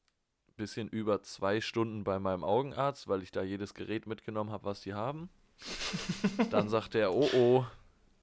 [0.48, 4.64] ein bisschen über zwei Stunden bei meinem Augenarzt, weil ich da jedes Gerät mitgenommen habe,
[4.64, 5.30] was die haben.
[6.50, 7.66] dann sagte er, oh oh,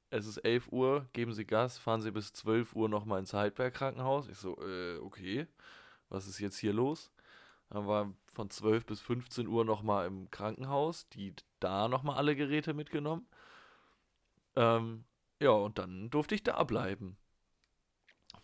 [0.10, 4.28] es ist 11 Uhr, geben Sie Gas, fahren Sie bis 12 Uhr nochmal ins Heidberg-Krankenhaus.
[4.28, 5.48] Ich so, äh, okay,
[6.10, 7.12] was ist jetzt hier los?
[7.70, 12.74] Dann war von 12 bis 15 Uhr nochmal im Krankenhaus, die da nochmal alle Geräte
[12.74, 13.28] mitgenommen.
[14.56, 15.04] Ähm,
[15.40, 17.18] ja, und dann durfte ich da bleiben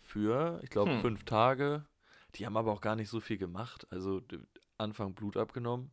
[0.06, 1.00] für, ich glaube, Hm.
[1.00, 1.84] fünf Tage.
[2.34, 3.86] die haben aber auch gar nicht so viel gemacht.
[3.90, 4.20] Also
[4.78, 5.90] Anfang Blut abgenommen,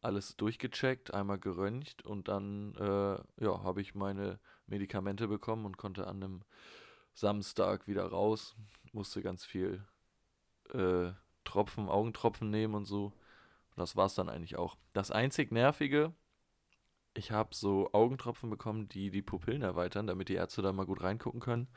[0.00, 6.06] alles durchgecheckt, einmal geröntgt und dann äh, ja, habe ich meine Medikamente bekommen und konnte
[6.08, 6.42] an einem
[7.14, 8.56] Samstag wieder raus.
[8.92, 9.84] Musste ganz viel
[10.72, 11.12] äh,
[11.44, 13.06] Tropfen, Augentropfen nehmen und so.
[13.06, 14.76] Und das war es dann eigentlich auch.
[14.92, 16.12] Das einzig Nervige,
[17.14, 21.02] ich habe so Augentropfen bekommen, die die Pupillen erweitern, damit die Ärzte da mal gut
[21.02, 21.68] reingucken können.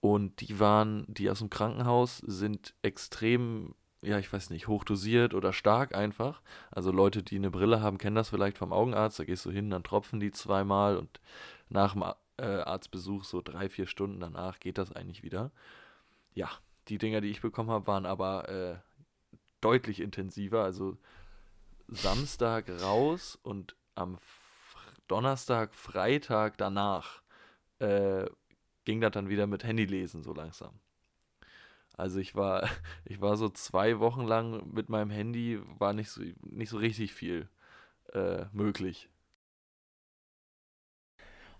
[0.00, 5.52] Und die waren, die aus dem Krankenhaus sind extrem, ja, ich weiß nicht, hochdosiert oder
[5.52, 6.40] stark einfach.
[6.70, 9.18] Also Leute, die eine Brille haben, kennen das vielleicht vom Augenarzt.
[9.18, 11.20] Da gehst du hin, dann tropfen die zweimal und
[11.68, 12.04] nach dem
[12.36, 15.50] äh, Arztbesuch, so drei, vier Stunden danach, geht das eigentlich wieder.
[16.34, 16.48] Ja,
[16.88, 18.76] die Dinger, die ich bekommen habe, waren aber äh,
[19.60, 20.62] deutlich intensiver.
[20.62, 20.96] Also
[21.88, 24.18] Samstag raus und am
[25.08, 27.22] Donnerstag, Freitag danach
[27.80, 28.26] äh,
[28.88, 30.70] ging das dann wieder mit Handylesen so langsam.
[31.94, 32.66] Also ich war,
[33.04, 37.12] ich war so zwei Wochen lang mit meinem Handy, war nicht so, nicht so richtig
[37.12, 37.50] viel
[38.14, 39.10] äh, möglich.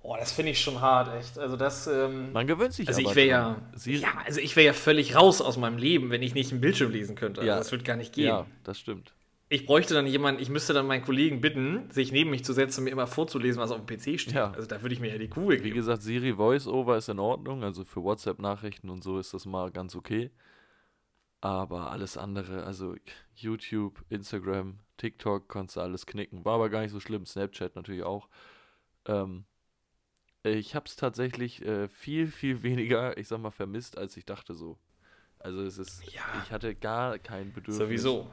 [0.01, 1.39] Oh, das finde ich schon hart, echt.
[1.39, 4.73] Also das, ähm, Man gewöhnt sich also ich wäre ja, ja, also ich wäre ja
[4.73, 7.43] völlig raus aus meinem Leben, wenn ich nicht einen Bildschirm lesen könnte.
[7.43, 7.59] Also Ja.
[7.59, 8.29] das wird gar nicht gehen.
[8.29, 9.13] ja, das stimmt.
[9.51, 12.81] Ich bräuchte dann jemanden, ich müsste dann meinen Kollegen bitten, sich neben mich zu setzen
[12.81, 14.35] und mir immer vorzulesen, was auf dem PC steht.
[14.35, 14.51] Ja.
[14.53, 15.77] Also da würde ich mir ja die Kugel Wie geben.
[15.77, 19.95] gesagt, Siri Voice-Over ist in Ordnung, also für WhatsApp-Nachrichten und so ist das mal ganz
[19.97, 20.31] okay.
[21.41, 22.95] Aber alles andere, also
[23.37, 26.45] YouTube, Instagram, TikTok, konntest du alles knicken.
[26.45, 28.29] War aber gar nicht so schlimm, Snapchat natürlich auch.
[29.07, 29.45] Ähm,
[30.43, 34.55] ich habe es tatsächlich äh, viel, viel weniger, ich sag mal, vermisst, als ich dachte
[34.55, 34.79] so.
[35.39, 36.23] Also es ist, Ja.
[36.45, 37.77] ich hatte gar kein Bedürfnis.
[37.79, 38.29] Sowieso.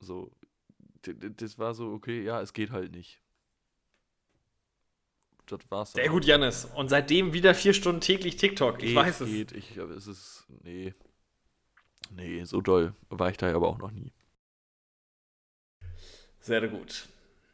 [0.00, 0.30] So,
[1.02, 3.20] das war so, okay, ja, es geht halt nicht.
[5.46, 6.64] Das war's Sehr gut, Jannis.
[6.64, 8.78] Und seitdem wieder vier Stunden täglich TikTok.
[8.82, 9.28] Ich Geht, weiß es.
[9.28, 9.52] geht.
[9.52, 10.94] Ich, aber es ist, nee.
[12.10, 14.12] Nee, so doll war ich da ja aber auch noch nie.
[16.40, 17.08] Sehr gut.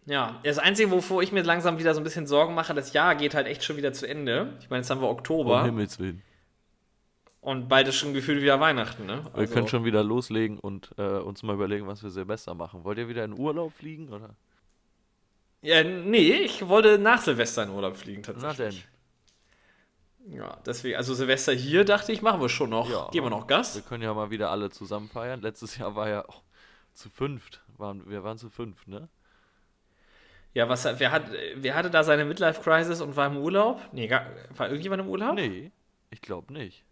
[0.07, 3.15] Ja, das Einzige, wovor ich mir langsam wieder so ein bisschen Sorgen mache, das Jahr
[3.15, 4.57] geht halt echt schon wieder zu Ende.
[4.61, 6.23] Ich meine, jetzt haben wir Um Oktober Himmels Willen.
[7.41, 9.23] Und bald ist schon gefühlt wieder Weihnachten, ne?
[9.35, 12.85] Wir können schon wieder loslegen und äh, uns mal überlegen, was wir Silvester machen.
[12.85, 14.37] Wollt ihr wieder in Urlaub fliegen, oder?
[15.63, 18.83] Ja, nee, ich wollte nach Silvester in Urlaub fliegen Na tatsächlich.
[18.83, 18.91] denn.
[20.37, 22.91] Ja, deswegen, also Silvester hier dachte ich, machen wir schon noch.
[22.91, 23.09] Ja.
[23.11, 23.75] Geben wir noch Gas?
[23.75, 25.41] Wir können ja mal wieder alle zusammen feiern.
[25.41, 26.43] Letztes Jahr war ja oh,
[26.93, 27.63] zu fünft.
[27.79, 29.09] Waren, wir waren zu fünft, ne?
[30.53, 33.81] Ja, was, wer, hat, wer hatte da seine Midlife-Crisis und war im Urlaub?
[33.93, 34.27] Nee, gar,
[34.57, 35.35] war irgendjemand im Urlaub?
[35.35, 35.71] Nee,
[36.11, 36.85] ich glaube nicht.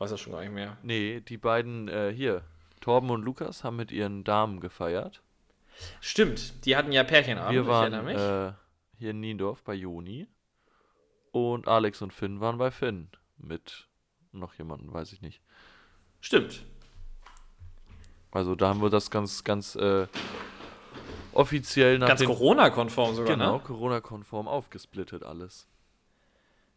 [0.00, 0.78] Weiß das schon gar nicht mehr.
[0.82, 2.42] Nee, die beiden äh, hier,
[2.80, 5.22] Torben und Lukas, haben mit ihren Damen gefeiert.
[6.00, 8.54] Stimmt, die hatten ja Pärchenabend, Wir waren ich erinnere mich.
[8.54, 10.26] äh, hier in Niendorf bei Joni.
[11.32, 13.10] Und Alex und Finn waren bei Finn.
[13.36, 13.88] Mit
[14.32, 15.42] noch jemandem, weiß ich nicht.
[16.22, 16.64] Stimmt.
[18.30, 20.06] Also da haben wir das ganz, ganz äh,
[21.32, 23.62] offiziell nach Ganz Corona-konform sogar, genau, ne?
[23.62, 25.66] Corona-konform aufgesplittet alles.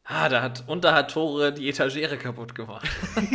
[0.06, 2.88] Ah, da hat, und da hat Tore die Etagere kaputt gemacht.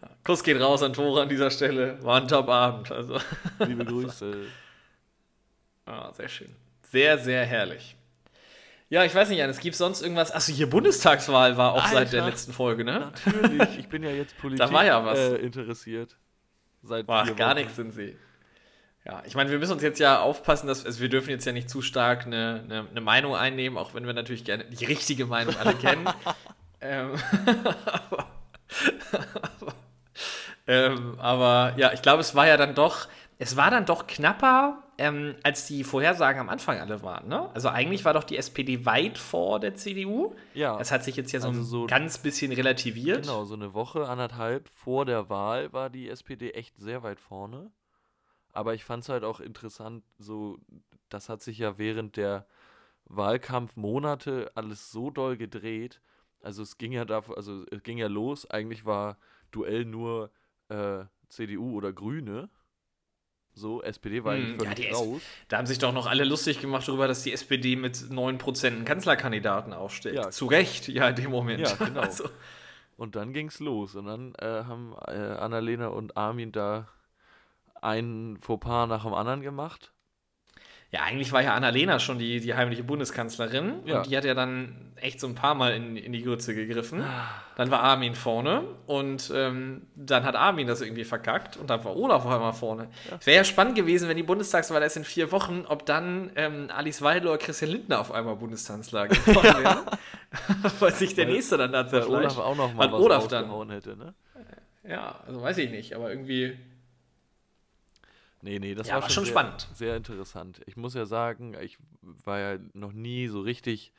[0.00, 2.02] ja, Kuss geht raus an Tore an dieser Stelle.
[2.04, 2.92] War ein Top-Abend.
[2.92, 3.18] Also,
[3.66, 4.44] Liebe Grüße.
[5.86, 6.54] ah, sehr schön.
[6.82, 7.96] Sehr, sehr herrlich.
[8.90, 10.32] Ja, ich weiß nicht, Janis, gibt es sonst irgendwas?
[10.32, 12.30] Achso, hier Bundestagswahl war auch seit der Alter.
[12.30, 13.12] letzten Folge, ne?
[13.26, 15.18] Natürlich, ich bin ja jetzt Politik war ja was.
[15.18, 16.16] Äh, interessiert.
[16.82, 18.16] Seit vier gar nichts sind sie.
[19.08, 21.52] Ja, ich meine, wir müssen uns jetzt ja aufpassen, dass also wir dürfen jetzt ja
[21.52, 25.24] nicht zu stark eine, eine, eine Meinung einnehmen, auch wenn wir natürlich gerne die richtige
[25.24, 26.06] Meinung alle kennen.
[26.82, 27.14] ähm,
[28.10, 28.26] aber,
[30.66, 34.82] ähm, aber ja, ich glaube, es war ja dann doch, es war dann doch knapper,
[34.98, 37.28] ähm, als die Vorhersagen am Anfang alle waren.
[37.28, 37.48] Ne?
[37.54, 40.34] Also eigentlich war doch die SPD weit vor der CDU.
[40.52, 40.78] Ja.
[40.80, 43.22] Es hat sich jetzt ja so Also ein so- ganz bisschen relativiert.
[43.22, 47.70] Genau, so eine Woche, anderthalb vor der Wahl war die SPD echt sehr weit vorne.
[48.58, 50.58] Aber ich fand es halt auch interessant, so,
[51.10, 52.44] das hat sich ja während der
[53.04, 56.00] Wahlkampfmonate alles so doll gedreht.
[56.42, 59.16] Also es ging ja davor, also es ging ja los, eigentlich war
[59.52, 60.32] Duell nur
[60.70, 62.50] äh, CDU oder Grüne.
[63.54, 65.22] So, SPD war eigentlich Hm, ja, die S- raus.
[65.46, 68.84] Da haben sich doch noch alle lustig gemacht darüber, dass die SPD mit 9% einen
[68.84, 70.16] Kanzlerkandidaten aufstellt.
[70.16, 70.30] Ja.
[70.32, 71.60] Zu Recht, ja, in dem Moment.
[71.60, 72.00] Ja, genau.
[72.06, 72.28] Also,
[72.96, 73.94] Und dann ging's los.
[73.94, 76.88] Und dann äh, haben äh, Annalena und Armin da
[77.82, 79.92] ein Fauxpas nach dem anderen gemacht.
[80.90, 83.80] ja, eigentlich war ja Annalena schon die, die heimliche Bundeskanzlerin.
[83.84, 83.98] Ja.
[83.98, 87.02] Und die hat ja dann echt so ein paar Mal in, in die Grütze gegriffen.
[87.02, 87.28] Ah.
[87.56, 91.94] Dann war Armin vorne und ähm, dann hat Armin das irgendwie verkackt und dann war
[91.96, 92.88] Olaf auf einmal vorne.
[93.20, 96.68] Es wäre ja spannend gewesen, wenn die Bundestagswahl erst in vier Wochen, ob dann ähm,
[96.74, 99.84] Alice Weidel oder Christian Lindner auf einmal Bundeskanzler geworden wäre.
[100.80, 102.36] weil sich der Weil- Nächste dann da Weil zerfleischt.
[102.36, 104.14] Olaf auch noch mal was Olaf dann- hätte, ne?
[104.88, 106.56] Ja, also weiß ich nicht, aber irgendwie.
[108.42, 109.68] Nee, nee, das Ja, war war schon, sehr, spannend.
[109.74, 110.60] sehr interessant.
[110.66, 113.92] Ich muss ja sagen, ich war ja noch nie so richtig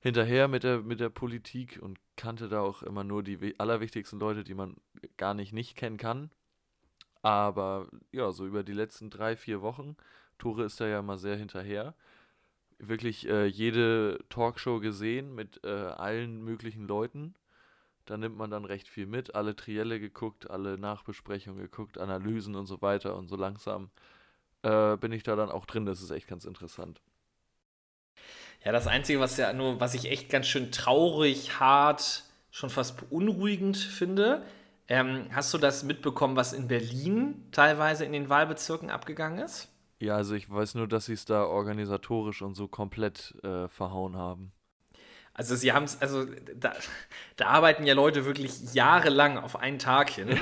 [0.00, 4.20] hinterher mit der, mit der Politik und kannte da auch immer nur die wi- allerwichtigsten
[4.20, 4.76] Leute, die man
[5.16, 6.30] gar nicht nicht kennen kann.
[7.22, 9.96] Aber ja, so über die letzten drei, vier Wochen,
[10.38, 11.94] Tore ist da ja immer sehr hinterher,
[12.78, 17.34] wirklich äh, jede Talkshow gesehen mit äh, allen möglichen Leuten.
[18.06, 22.66] Da nimmt man dann recht viel mit, alle Trielle geguckt, alle Nachbesprechungen geguckt, Analysen und
[22.66, 23.90] so weiter und so langsam
[24.62, 25.86] äh, bin ich da dann auch drin.
[25.86, 27.00] Das ist echt ganz interessant.
[28.64, 32.96] Ja, das Einzige, was ja nur, was ich echt ganz schön traurig, hart, schon fast
[32.96, 34.44] beunruhigend finde,
[34.88, 39.68] ähm, hast du das mitbekommen, was in Berlin teilweise in den Wahlbezirken abgegangen ist?
[39.98, 44.16] Ja, also ich weiß nur, dass sie es da organisatorisch und so komplett äh, verhauen
[44.16, 44.52] haben.
[45.36, 46.24] Also sie haben es, also
[46.58, 46.72] da,
[47.36, 50.38] da arbeiten ja Leute wirklich jahrelang auf einen Tag hin.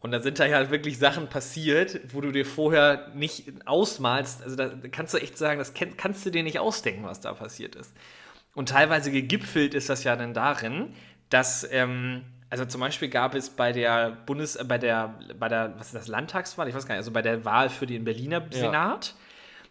[0.00, 4.42] Und da sind da ja halt wirklich Sachen passiert, wo du dir vorher nicht ausmalst.
[4.42, 7.34] Also da kannst du echt sagen, das kann, kannst du dir nicht ausdenken, was da
[7.34, 7.94] passiert ist.
[8.54, 10.94] Und teilweise gegipfelt ist das ja dann darin,
[11.28, 15.74] dass, ähm, also zum Beispiel gab es bei der Bundes, äh, bei der, bei der,
[15.76, 16.66] was ist das, Landtagswahl?
[16.66, 19.14] Ich weiß gar nicht, also bei der Wahl für den Berliner Senat.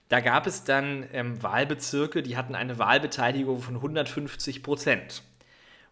[0.10, 5.24] Da gab es dann ähm, Wahlbezirke, die hatten eine Wahlbeteiligung von 150 Prozent.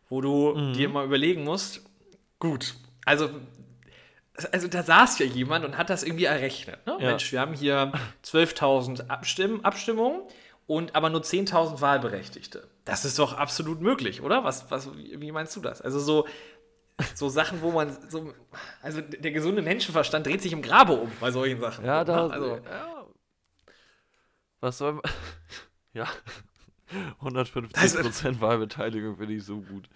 [0.10, 0.74] Wo du Mhm.
[0.74, 1.82] dir mal überlegen musst,
[2.40, 2.76] gut,
[3.06, 3.30] also,
[4.52, 6.86] also da saß ja jemand und hat das irgendwie errechnet.
[6.88, 6.98] Ne?
[7.00, 7.10] Ja.
[7.10, 7.92] Mensch, wir haben hier
[8.24, 10.22] 12.000 Abstimm Abstimmungen
[10.66, 12.68] und aber nur 10.000 Wahlberechtigte.
[12.86, 14.44] Das ist doch absolut möglich, oder?
[14.44, 15.82] Was, was, wie meinst du das?
[15.82, 16.28] Also so,
[17.14, 18.34] so Sachen, wo man so,
[18.82, 21.86] also der gesunde Menschenverstand dreht sich im Grabe um bei solchen Sachen.
[21.86, 22.28] Ja, da.
[22.28, 22.34] Ne?
[22.34, 22.97] also, ja.
[24.60, 25.04] Was soll man.
[25.94, 26.08] ja.
[27.22, 29.90] 150% Also- Wahlbeteiligung finde ich so gut.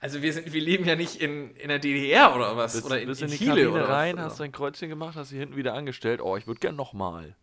[0.00, 2.72] Also wir, sind, wir leben ja nicht in, in der DDR oder was?
[2.72, 4.24] Bist, oder in, bist in in die Chile Kabine oder rein, was?
[4.24, 6.20] hast dein Kreuzchen gemacht, hast sie hinten wieder angestellt.
[6.20, 7.36] Oh, ich würde gern nochmal.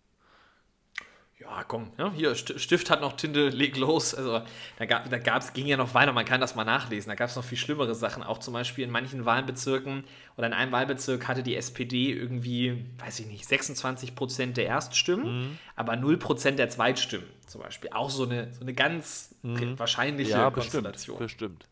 [1.41, 4.13] Ja, komm, ja, hier, St- Stift hat noch Tinte, leg los.
[4.13, 4.41] Also
[4.78, 7.10] da, gab, da gab's, ging ja noch weiter, man kann das mal nachlesen.
[7.10, 8.23] Da gab es noch viel schlimmere Sachen.
[8.23, 10.04] Auch zum Beispiel in manchen Wahlbezirken
[10.36, 15.58] oder in einem Wahlbezirk hatte die SPD irgendwie, weiß ich nicht, 26 Prozent der Erststimmen,
[15.78, 17.89] aber 0 Prozent der Zweitstimmen zum Beispiel.
[17.93, 20.84] Auch so eine, so eine ganz wahrscheinliche Ja, bestimmt.
[20.84, 21.19] Konstellation.
[21.19, 21.65] Bestimmt.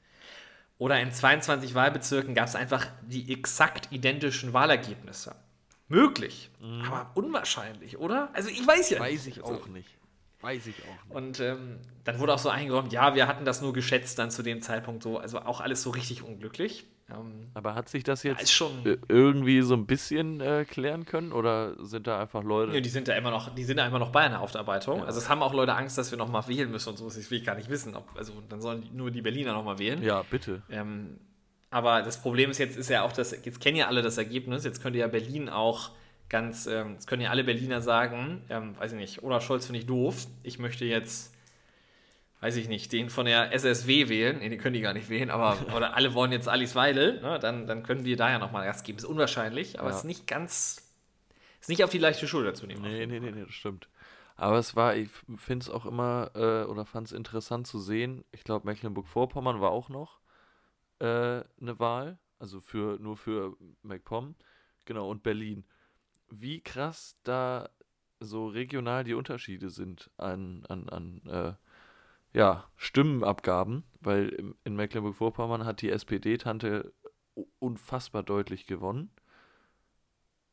[0.77, 5.36] Oder in 22 Wahlbezirken gab es einfach die exakt identischen Wahlergebnisse.
[5.89, 6.50] Möglich,
[6.86, 8.30] aber unwahrscheinlich, oder?
[8.34, 9.38] Also ich weiß ja Weiß nicht.
[9.38, 9.88] ich Also, auch nicht.
[10.41, 11.15] Weiß ich auch nicht.
[11.15, 14.43] Und ähm, dann wurde auch so eingeräumt, ja, wir hatten das nur geschätzt dann zu
[14.43, 15.17] dem Zeitpunkt so.
[15.17, 16.86] Also auch alles so richtig unglücklich.
[17.10, 21.73] Ähm, Aber hat sich das jetzt schon- irgendwie so ein bisschen äh, klären können oder
[21.84, 22.73] sind da einfach Leute?
[22.73, 25.04] ja, die sind da immer noch, die sind da immer noch bei einer Aufarbeitung.
[25.06, 27.06] Also es haben auch Leute Angst, dass wir noch mal wählen müssen und so.
[27.06, 27.95] Das will ich gar nicht wissen.
[27.95, 30.04] Ob, also dann sollen die, nur die Berliner noch mal wählen.
[30.04, 30.62] ja, bitte.
[30.69, 31.17] Ähm,
[31.69, 34.63] aber das Problem ist jetzt, ist ja auch, dass jetzt kennen ja alle das Ergebnis.
[34.63, 35.91] Jetzt könnte ja Berlin auch
[36.30, 39.80] ganz, ähm, jetzt können ja alle Berliner sagen, ähm, weiß ich nicht, Olaf Scholz finde
[39.80, 40.27] ich doof.
[40.43, 41.34] Ich möchte jetzt,
[42.41, 44.39] weiß ich nicht, den von der SSW wählen.
[44.39, 47.21] Nee, den können die gar nicht wählen, aber oder alle wollen jetzt Alice Weidel.
[47.21, 47.39] Ne?
[47.39, 48.97] Dann, dann können wir da ja nochmal Gas geben.
[48.97, 49.93] Ist unwahrscheinlich, aber Ja.
[49.95, 50.82] es ist nicht ganz,
[51.60, 52.82] ist nicht auf die leichte Schulter zu nehmen.
[52.82, 53.88] Nee, nee, nee, nee, das stimmt.
[54.36, 58.23] Aber es war, ich finde es auch immer, äh, oder fand es interessant zu sehen,
[58.32, 60.19] ich glaube, Mecklenburg-Vorpommern war auch noch
[60.99, 64.36] äh, eine Wahl, also für nur für MacPom,
[64.86, 65.65] genau, und Berlin.
[66.29, 67.69] Wie krass da
[68.19, 71.53] so regional die Unterschiede sind an, an, an äh,
[72.38, 76.93] ja, Stimmenabgaben, weil im- in Mecklenburg-Vorpommern hat die SPD-Tante
[77.60, 79.12] unfassbar deutlich gewonnen.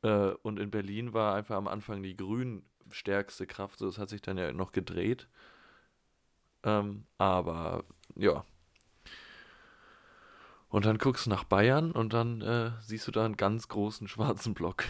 [0.03, 3.79] Äh, und in Berlin war einfach am Anfang die Grünen stärkste Kraft.
[3.79, 5.29] So, das hat sich dann ja noch gedreht.
[6.65, 7.85] Ähm, aber
[8.17, 8.45] ja.
[10.75, 14.09] Und dann guckst du nach Bayern und dann äh, siehst du da einen ganz großen
[14.09, 14.83] schwarzen Block.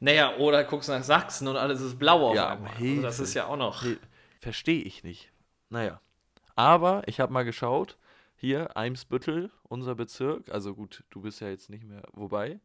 [0.00, 2.72] Naja, oder guckst nach Sachsen und alles ist blau auf Ja, einmal.
[2.72, 3.84] Also das ist ja auch noch.
[4.40, 5.30] Verstehe ich nicht.
[5.68, 6.00] Naja.
[6.54, 7.98] Aber ich habe mal geschaut.
[8.34, 10.50] Hier, Eimsbüttel, unser Bezirk.
[10.50, 12.04] Also gut, du bist ja jetzt nicht mehr.
[12.14, 12.58] Wobei,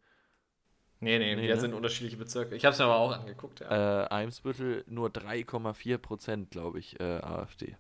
[1.02, 1.60] Nee, nee, Nee, wir ne?
[1.60, 2.56] sind unterschiedliche Bezirke.
[2.56, 4.04] Ich habe es mir aber auch angeguckt, ja.
[4.04, 7.76] äh, Eimsbüttel nur 3,4 Prozent, glaube ich, äh, AfD.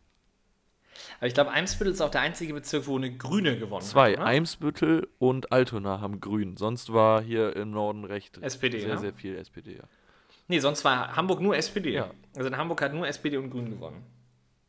[1.18, 4.20] Aber ich glaube, Eimsbüttel ist auch der einzige Bezirk, wo eine Grüne gewonnen Zwei, hat.
[4.20, 4.28] oder?
[4.28, 6.58] Eimsbüttel und Altona haben Grün.
[6.58, 8.98] Sonst war hier im Norden recht SPD, sehr, ne?
[9.00, 9.84] sehr viel SPD, ja.
[10.48, 11.92] Nee, sonst war Hamburg nur SPD.
[11.94, 12.12] Ja.
[12.36, 14.04] Also in Hamburg hat nur SPD und Grün gewonnen.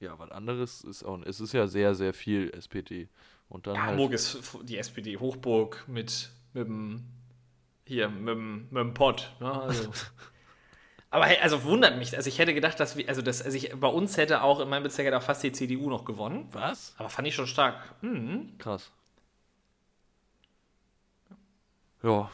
[0.01, 3.09] Ja, was anderes ist auch, es ist ja sehr, sehr viel SPD.
[3.49, 7.05] Und dann Ja, halt, Hamburg ist die SPD Hochburg mit, mit dem,
[7.85, 9.33] hier, mit dem, mit dem Pott.
[9.41, 9.53] Ne?
[9.53, 9.91] Also,
[11.13, 12.17] Aber hey, also wundert mich.
[12.17, 14.69] Also ich hätte gedacht, dass wir, also das, also ich, bei uns hätte auch in
[14.71, 16.49] meinem Bezirk hätte auch fast die CDU noch gewonnen.
[16.53, 16.95] Was?
[16.97, 17.77] Aber fand ich schon stark.
[18.01, 18.57] Mhm.
[18.59, 18.91] Krass.
[22.03, 22.31] Ja,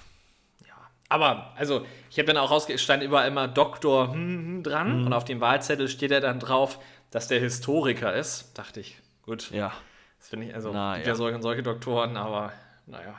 [1.08, 5.12] Aber, also, ich habe dann auch rausge stand überall immer Doktor hm, hm, dran und
[5.12, 6.78] auf dem Wahlzettel steht er dann drauf,
[7.10, 8.56] dass der Historiker ist.
[8.56, 9.50] Dachte ich, gut.
[9.50, 9.72] ja.
[10.20, 11.12] Das finde ich, also, Na, gibt ja.
[11.12, 12.52] ja solche und solche Doktoren, aber
[12.86, 13.16] naja.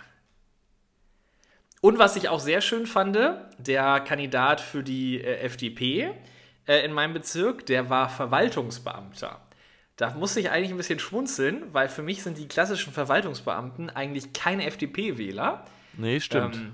[1.82, 3.18] Und was ich auch sehr schön fand,
[3.58, 6.12] der Kandidat für die äh, FDP
[6.68, 9.40] äh, in meinem Bezirk, der war Verwaltungsbeamter.
[9.96, 14.32] Da musste ich eigentlich ein bisschen schmunzeln, weil für mich sind die klassischen Verwaltungsbeamten eigentlich
[14.34, 15.66] keine FDP-Wähler.
[15.98, 16.56] Nee, stimmt.
[16.56, 16.72] Ähm,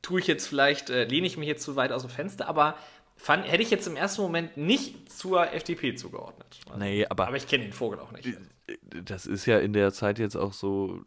[0.00, 2.76] tue ich jetzt vielleicht, äh, lehne ich mich jetzt zu weit aus dem Fenster, aber
[3.16, 6.60] fand, hätte ich jetzt im ersten Moment nicht zur FDP zugeordnet.
[6.66, 8.28] Also, nee, aber, aber ich kenne den Vogel auch nicht.
[9.04, 11.02] das ist ja in der Zeit jetzt auch so.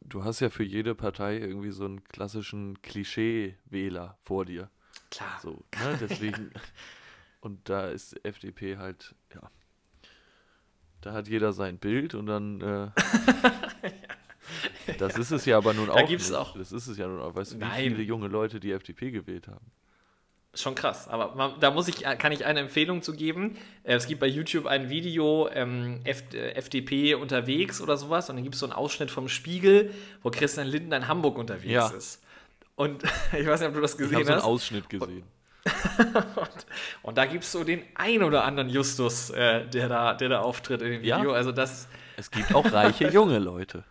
[0.00, 4.70] Du hast ja für jede Partei irgendwie so einen klassischen Klischee-Wähler vor dir.
[5.10, 5.38] Klar.
[5.42, 5.98] So, ne?
[6.00, 6.50] Deswegen.
[7.40, 9.50] und da ist FDP halt, ja.
[11.00, 12.60] Da hat jeder sein Bild und dann.
[12.60, 12.90] Äh,
[14.98, 16.08] das ist es ja aber nun Da auch.
[16.08, 16.38] gibt's nicht.
[16.38, 17.34] auch- Das ist es ja nun auch.
[17.34, 17.90] Weißt du, wie Nein.
[17.90, 19.66] viele junge Leute die FDP gewählt haben?
[20.54, 23.56] Schon krass, aber man, da muss ich, kann ich eine Empfehlung zu geben.
[23.84, 28.36] Äh, Es gibt bei YouTube ein Video, ähm, F, äh, FDP unterwegs oder sowas, und
[28.36, 31.88] dann gibt es so einen Ausschnitt vom Spiegel, wo Christian Lindner in Hamburg unterwegs Ja.
[31.88, 32.22] ist.
[32.76, 34.46] Und ich weiß nicht, ob du das Ich gesehen habe so einen hast.
[34.46, 35.22] Ausschnitt gesehen.
[35.64, 36.50] Und,
[37.02, 40.40] und da gibt es so den ein oder anderen Justus, äh, der, da, der da
[40.40, 41.16] auftritt in dem Ja.
[41.18, 41.32] Video.
[41.32, 41.88] Also das,
[42.18, 43.84] Es gibt auch reiche junge Leute.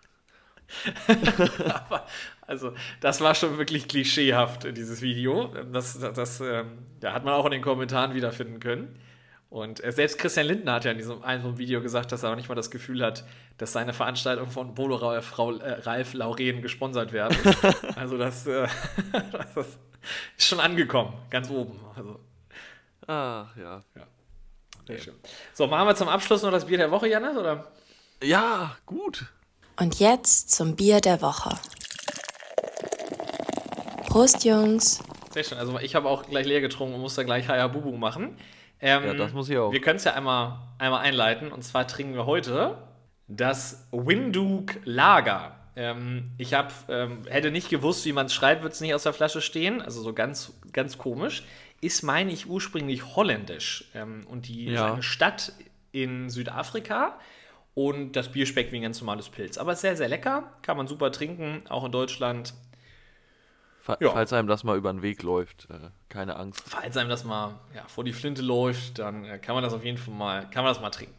[1.66, 2.06] aber,
[2.52, 5.48] also das war schon wirklich klischeehaft, äh, dieses Video.
[5.72, 9.00] Das, das, das ähm, ja, hat man auch in den Kommentaren wiederfinden können.
[9.50, 12.32] Und äh, selbst Christian Lindner hat ja in diesem so einem Video gesagt, dass er
[12.32, 13.24] auch nicht mal das Gefühl hat,
[13.58, 17.38] dass seine Veranstaltungen von Bolo Ralf, Frau, äh, Ralf Lauren gesponsert werden.
[17.96, 18.68] also das, äh,
[19.56, 19.68] das
[20.38, 21.80] ist schon angekommen, ganz oben.
[21.96, 22.20] Also,
[23.08, 23.82] Ach ja.
[24.88, 25.16] sehr schön.
[25.54, 27.72] So, machen wir zum Abschluss noch das Bier der Woche, Janis, oder?
[28.22, 29.26] Ja, gut.
[29.78, 31.58] Und jetzt zum Bier der Woche.
[34.12, 35.02] Prost, Jungs.
[35.32, 35.58] Sehr schön.
[35.58, 38.36] Also ich habe auch gleich leer getrunken und muss da gleich Hayabubu machen.
[38.82, 39.72] Ähm, Ja, das muss ich auch.
[39.72, 41.50] Wir können es ja einmal, einmal einleiten.
[41.50, 42.78] Und zwar trinken wir heute
[43.30, 45.56] das Winduk Lager.
[45.78, 49.04] Ähm, ich hab, ähm, hätte nicht gewusst, wie man es schreibt, wird es nicht aus
[49.04, 49.82] der Flasche stehen.
[49.82, 51.44] Also so ganz, ganz komisch.
[51.80, 53.86] Ist, meine ich, ursprünglich holländisch.
[53.96, 54.92] Ähm, und die ist Ja.
[54.92, 55.54] eine Stadt
[55.94, 57.18] in Südafrika.
[57.76, 59.58] Und das Bier schmeckt wie ein ganz normales Pilz.
[59.58, 60.52] Aber ist sehr, sehr lecker.
[60.64, 62.54] Kann man super trinken, auch in Deutschland.
[63.82, 64.12] Fa Ja.
[64.12, 66.64] Falls einem das mal über den Weg läuft, äh, keine Angst.
[66.68, 69.84] falls einem das mal ja, vor die Flinte läuft, dann äh, kann man das auf
[69.84, 71.16] jeden Fall mal, kann man das mal trinken.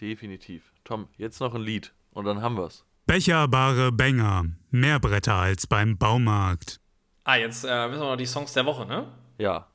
[0.00, 0.72] Definitiv.
[0.84, 2.84] Tom, jetzt noch ein Lied und dann haben wir's.
[3.06, 4.46] Becherbare Bänger.
[4.70, 6.80] Mehr Bretter als beim Baumarkt.
[7.24, 9.12] Ah, jetzt äh, müssen wir noch die Songs der Woche, ne?
[9.36, 9.66] Ja.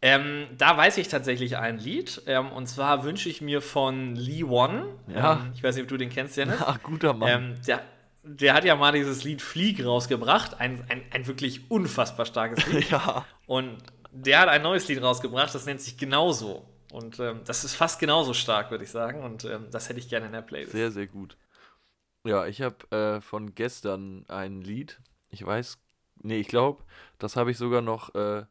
[0.00, 2.22] Ähm, da weiß ich tatsächlich ein Lied.
[2.26, 4.84] Ähm, und zwar wünsche ich mir von Lee Won.
[5.08, 5.34] Ja.
[5.34, 6.56] Ähm, ich weiß nicht, ob du den kennst, Janis.
[6.66, 7.28] Ach, guter Mann.
[7.28, 7.82] Ähm, der,
[8.22, 10.60] der hat ja mal dieses Lied Flieg rausgebracht.
[10.60, 12.90] Ein, ein, ein wirklich unfassbar starkes Lied.
[12.90, 13.26] ja.
[13.46, 13.78] Und
[14.12, 16.68] der hat ein neues Lied rausgebracht, das nennt sich Genauso.
[16.92, 19.22] Und ähm, das ist fast genauso stark, würde ich sagen.
[19.22, 20.72] Und ähm, das hätte ich gerne in der Playlist.
[20.72, 21.38] Sehr, sehr gut.
[22.24, 25.00] Ja, ich habe äh, von gestern ein Lied.
[25.30, 25.78] Ich weiß,
[26.16, 26.84] nee, ich glaube,
[27.18, 28.44] das habe ich sogar noch äh,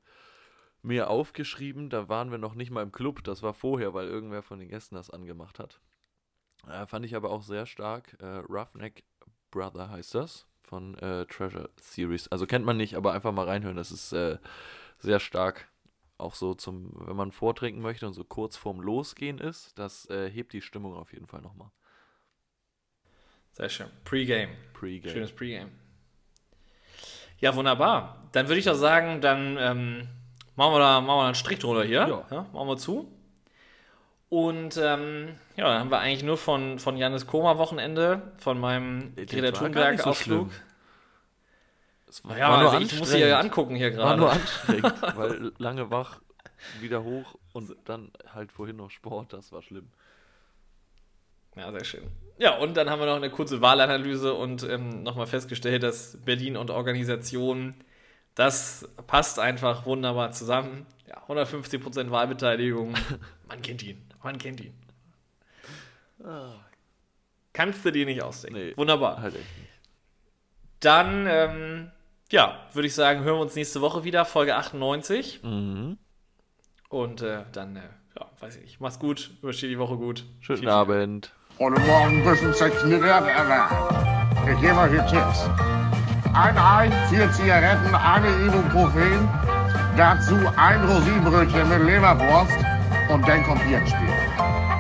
[0.82, 1.92] mir aufgeschrieben.
[1.92, 3.24] Da waren wir noch nicht mal im Club.
[3.24, 5.80] Das war vorher, weil irgendwer von den Gästen das angemacht hat.
[6.68, 8.18] Äh, fand ich aber auch sehr stark.
[8.20, 9.04] Äh, Roughneck
[9.52, 10.48] Brother heißt das.
[10.64, 12.30] Von äh, Treasure Series.
[12.30, 13.76] Also kennt man nicht, aber einfach mal reinhören.
[13.76, 14.38] Das ist äh,
[15.00, 15.68] sehr stark.
[16.18, 20.30] Auch so zum, wenn man vortrinken möchte und so kurz vorm Losgehen ist, das äh,
[20.30, 21.72] hebt die Stimmung auf jeden Fall nochmal.
[23.52, 23.88] Sehr schön.
[24.06, 24.52] Pre-Game.
[24.74, 25.12] Pre-Game.
[25.12, 25.72] Schönes Pre-Game.
[27.40, 28.22] Ja, wunderbar.
[28.32, 30.08] Dann würde ich doch sagen, dann ähm,
[30.56, 32.26] machen, wir da, machen wir da einen Strich drunter hier.
[32.30, 32.48] Ja.
[32.54, 33.12] machen wir zu.
[34.32, 39.14] Und ähm, ja, dann haben wir eigentlich nur von, von Janis Koma Wochenende, von meinem
[39.18, 40.50] Greta war gar Thunberg nicht so
[42.24, 44.40] war, Ja, war nur also ich muss sie ja angucken hier War nur gerade.
[44.40, 46.22] anstrengend, weil lange wach,
[46.80, 49.90] wieder hoch und dann halt vorhin noch Sport, das war schlimm.
[51.58, 52.08] Ja, sehr schön.
[52.38, 56.56] Ja, und dann haben wir noch eine kurze Wahlanalyse und ähm, nochmal festgestellt, dass Berlin
[56.56, 57.76] und Organisation,
[58.36, 60.86] das passt einfach wunderbar zusammen.
[61.06, 62.94] Ja, 150% Wahlbeteiligung.
[63.50, 64.11] Man kennt ihn.
[64.24, 64.74] Man kennt ihn.
[67.54, 68.60] Kannst du dir nicht ausdenken.
[68.60, 68.74] Nee.
[68.78, 69.22] Wunderbar.
[69.22, 69.70] Halt echt nicht.
[70.80, 71.92] Dann, ähm,
[72.32, 75.42] ja, würde ich sagen, hören wir uns nächste Woche wieder, Folge 98.
[75.44, 75.98] Mhm.
[76.90, 77.82] Und äh, dann, äh,
[78.20, 78.82] ja, weiß ich nicht.
[78.82, 80.26] Mach's gut, überstehe die Woche gut.
[80.40, 81.34] Schönen Viel- Abend.
[81.58, 84.54] Und morgen müssen Sie erlernen.
[84.54, 85.48] Ich gebe euch hier Tipps.
[86.34, 89.28] Ein Ei, vier Zigaretten, eine Ibuprofen,
[89.98, 92.54] Dazu ein Rosinenbrötchen mit Leberwurst
[93.12, 94.11] und dann kommt ihr ins Spiel.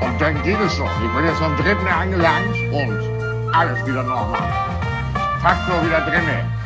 [0.02, 0.89] Und dann geht es schon.
[1.04, 4.41] Ich bin jetzt vom dritten angelangt und alles wieder normal.
[5.41, 6.61] Faktor wieder drinne.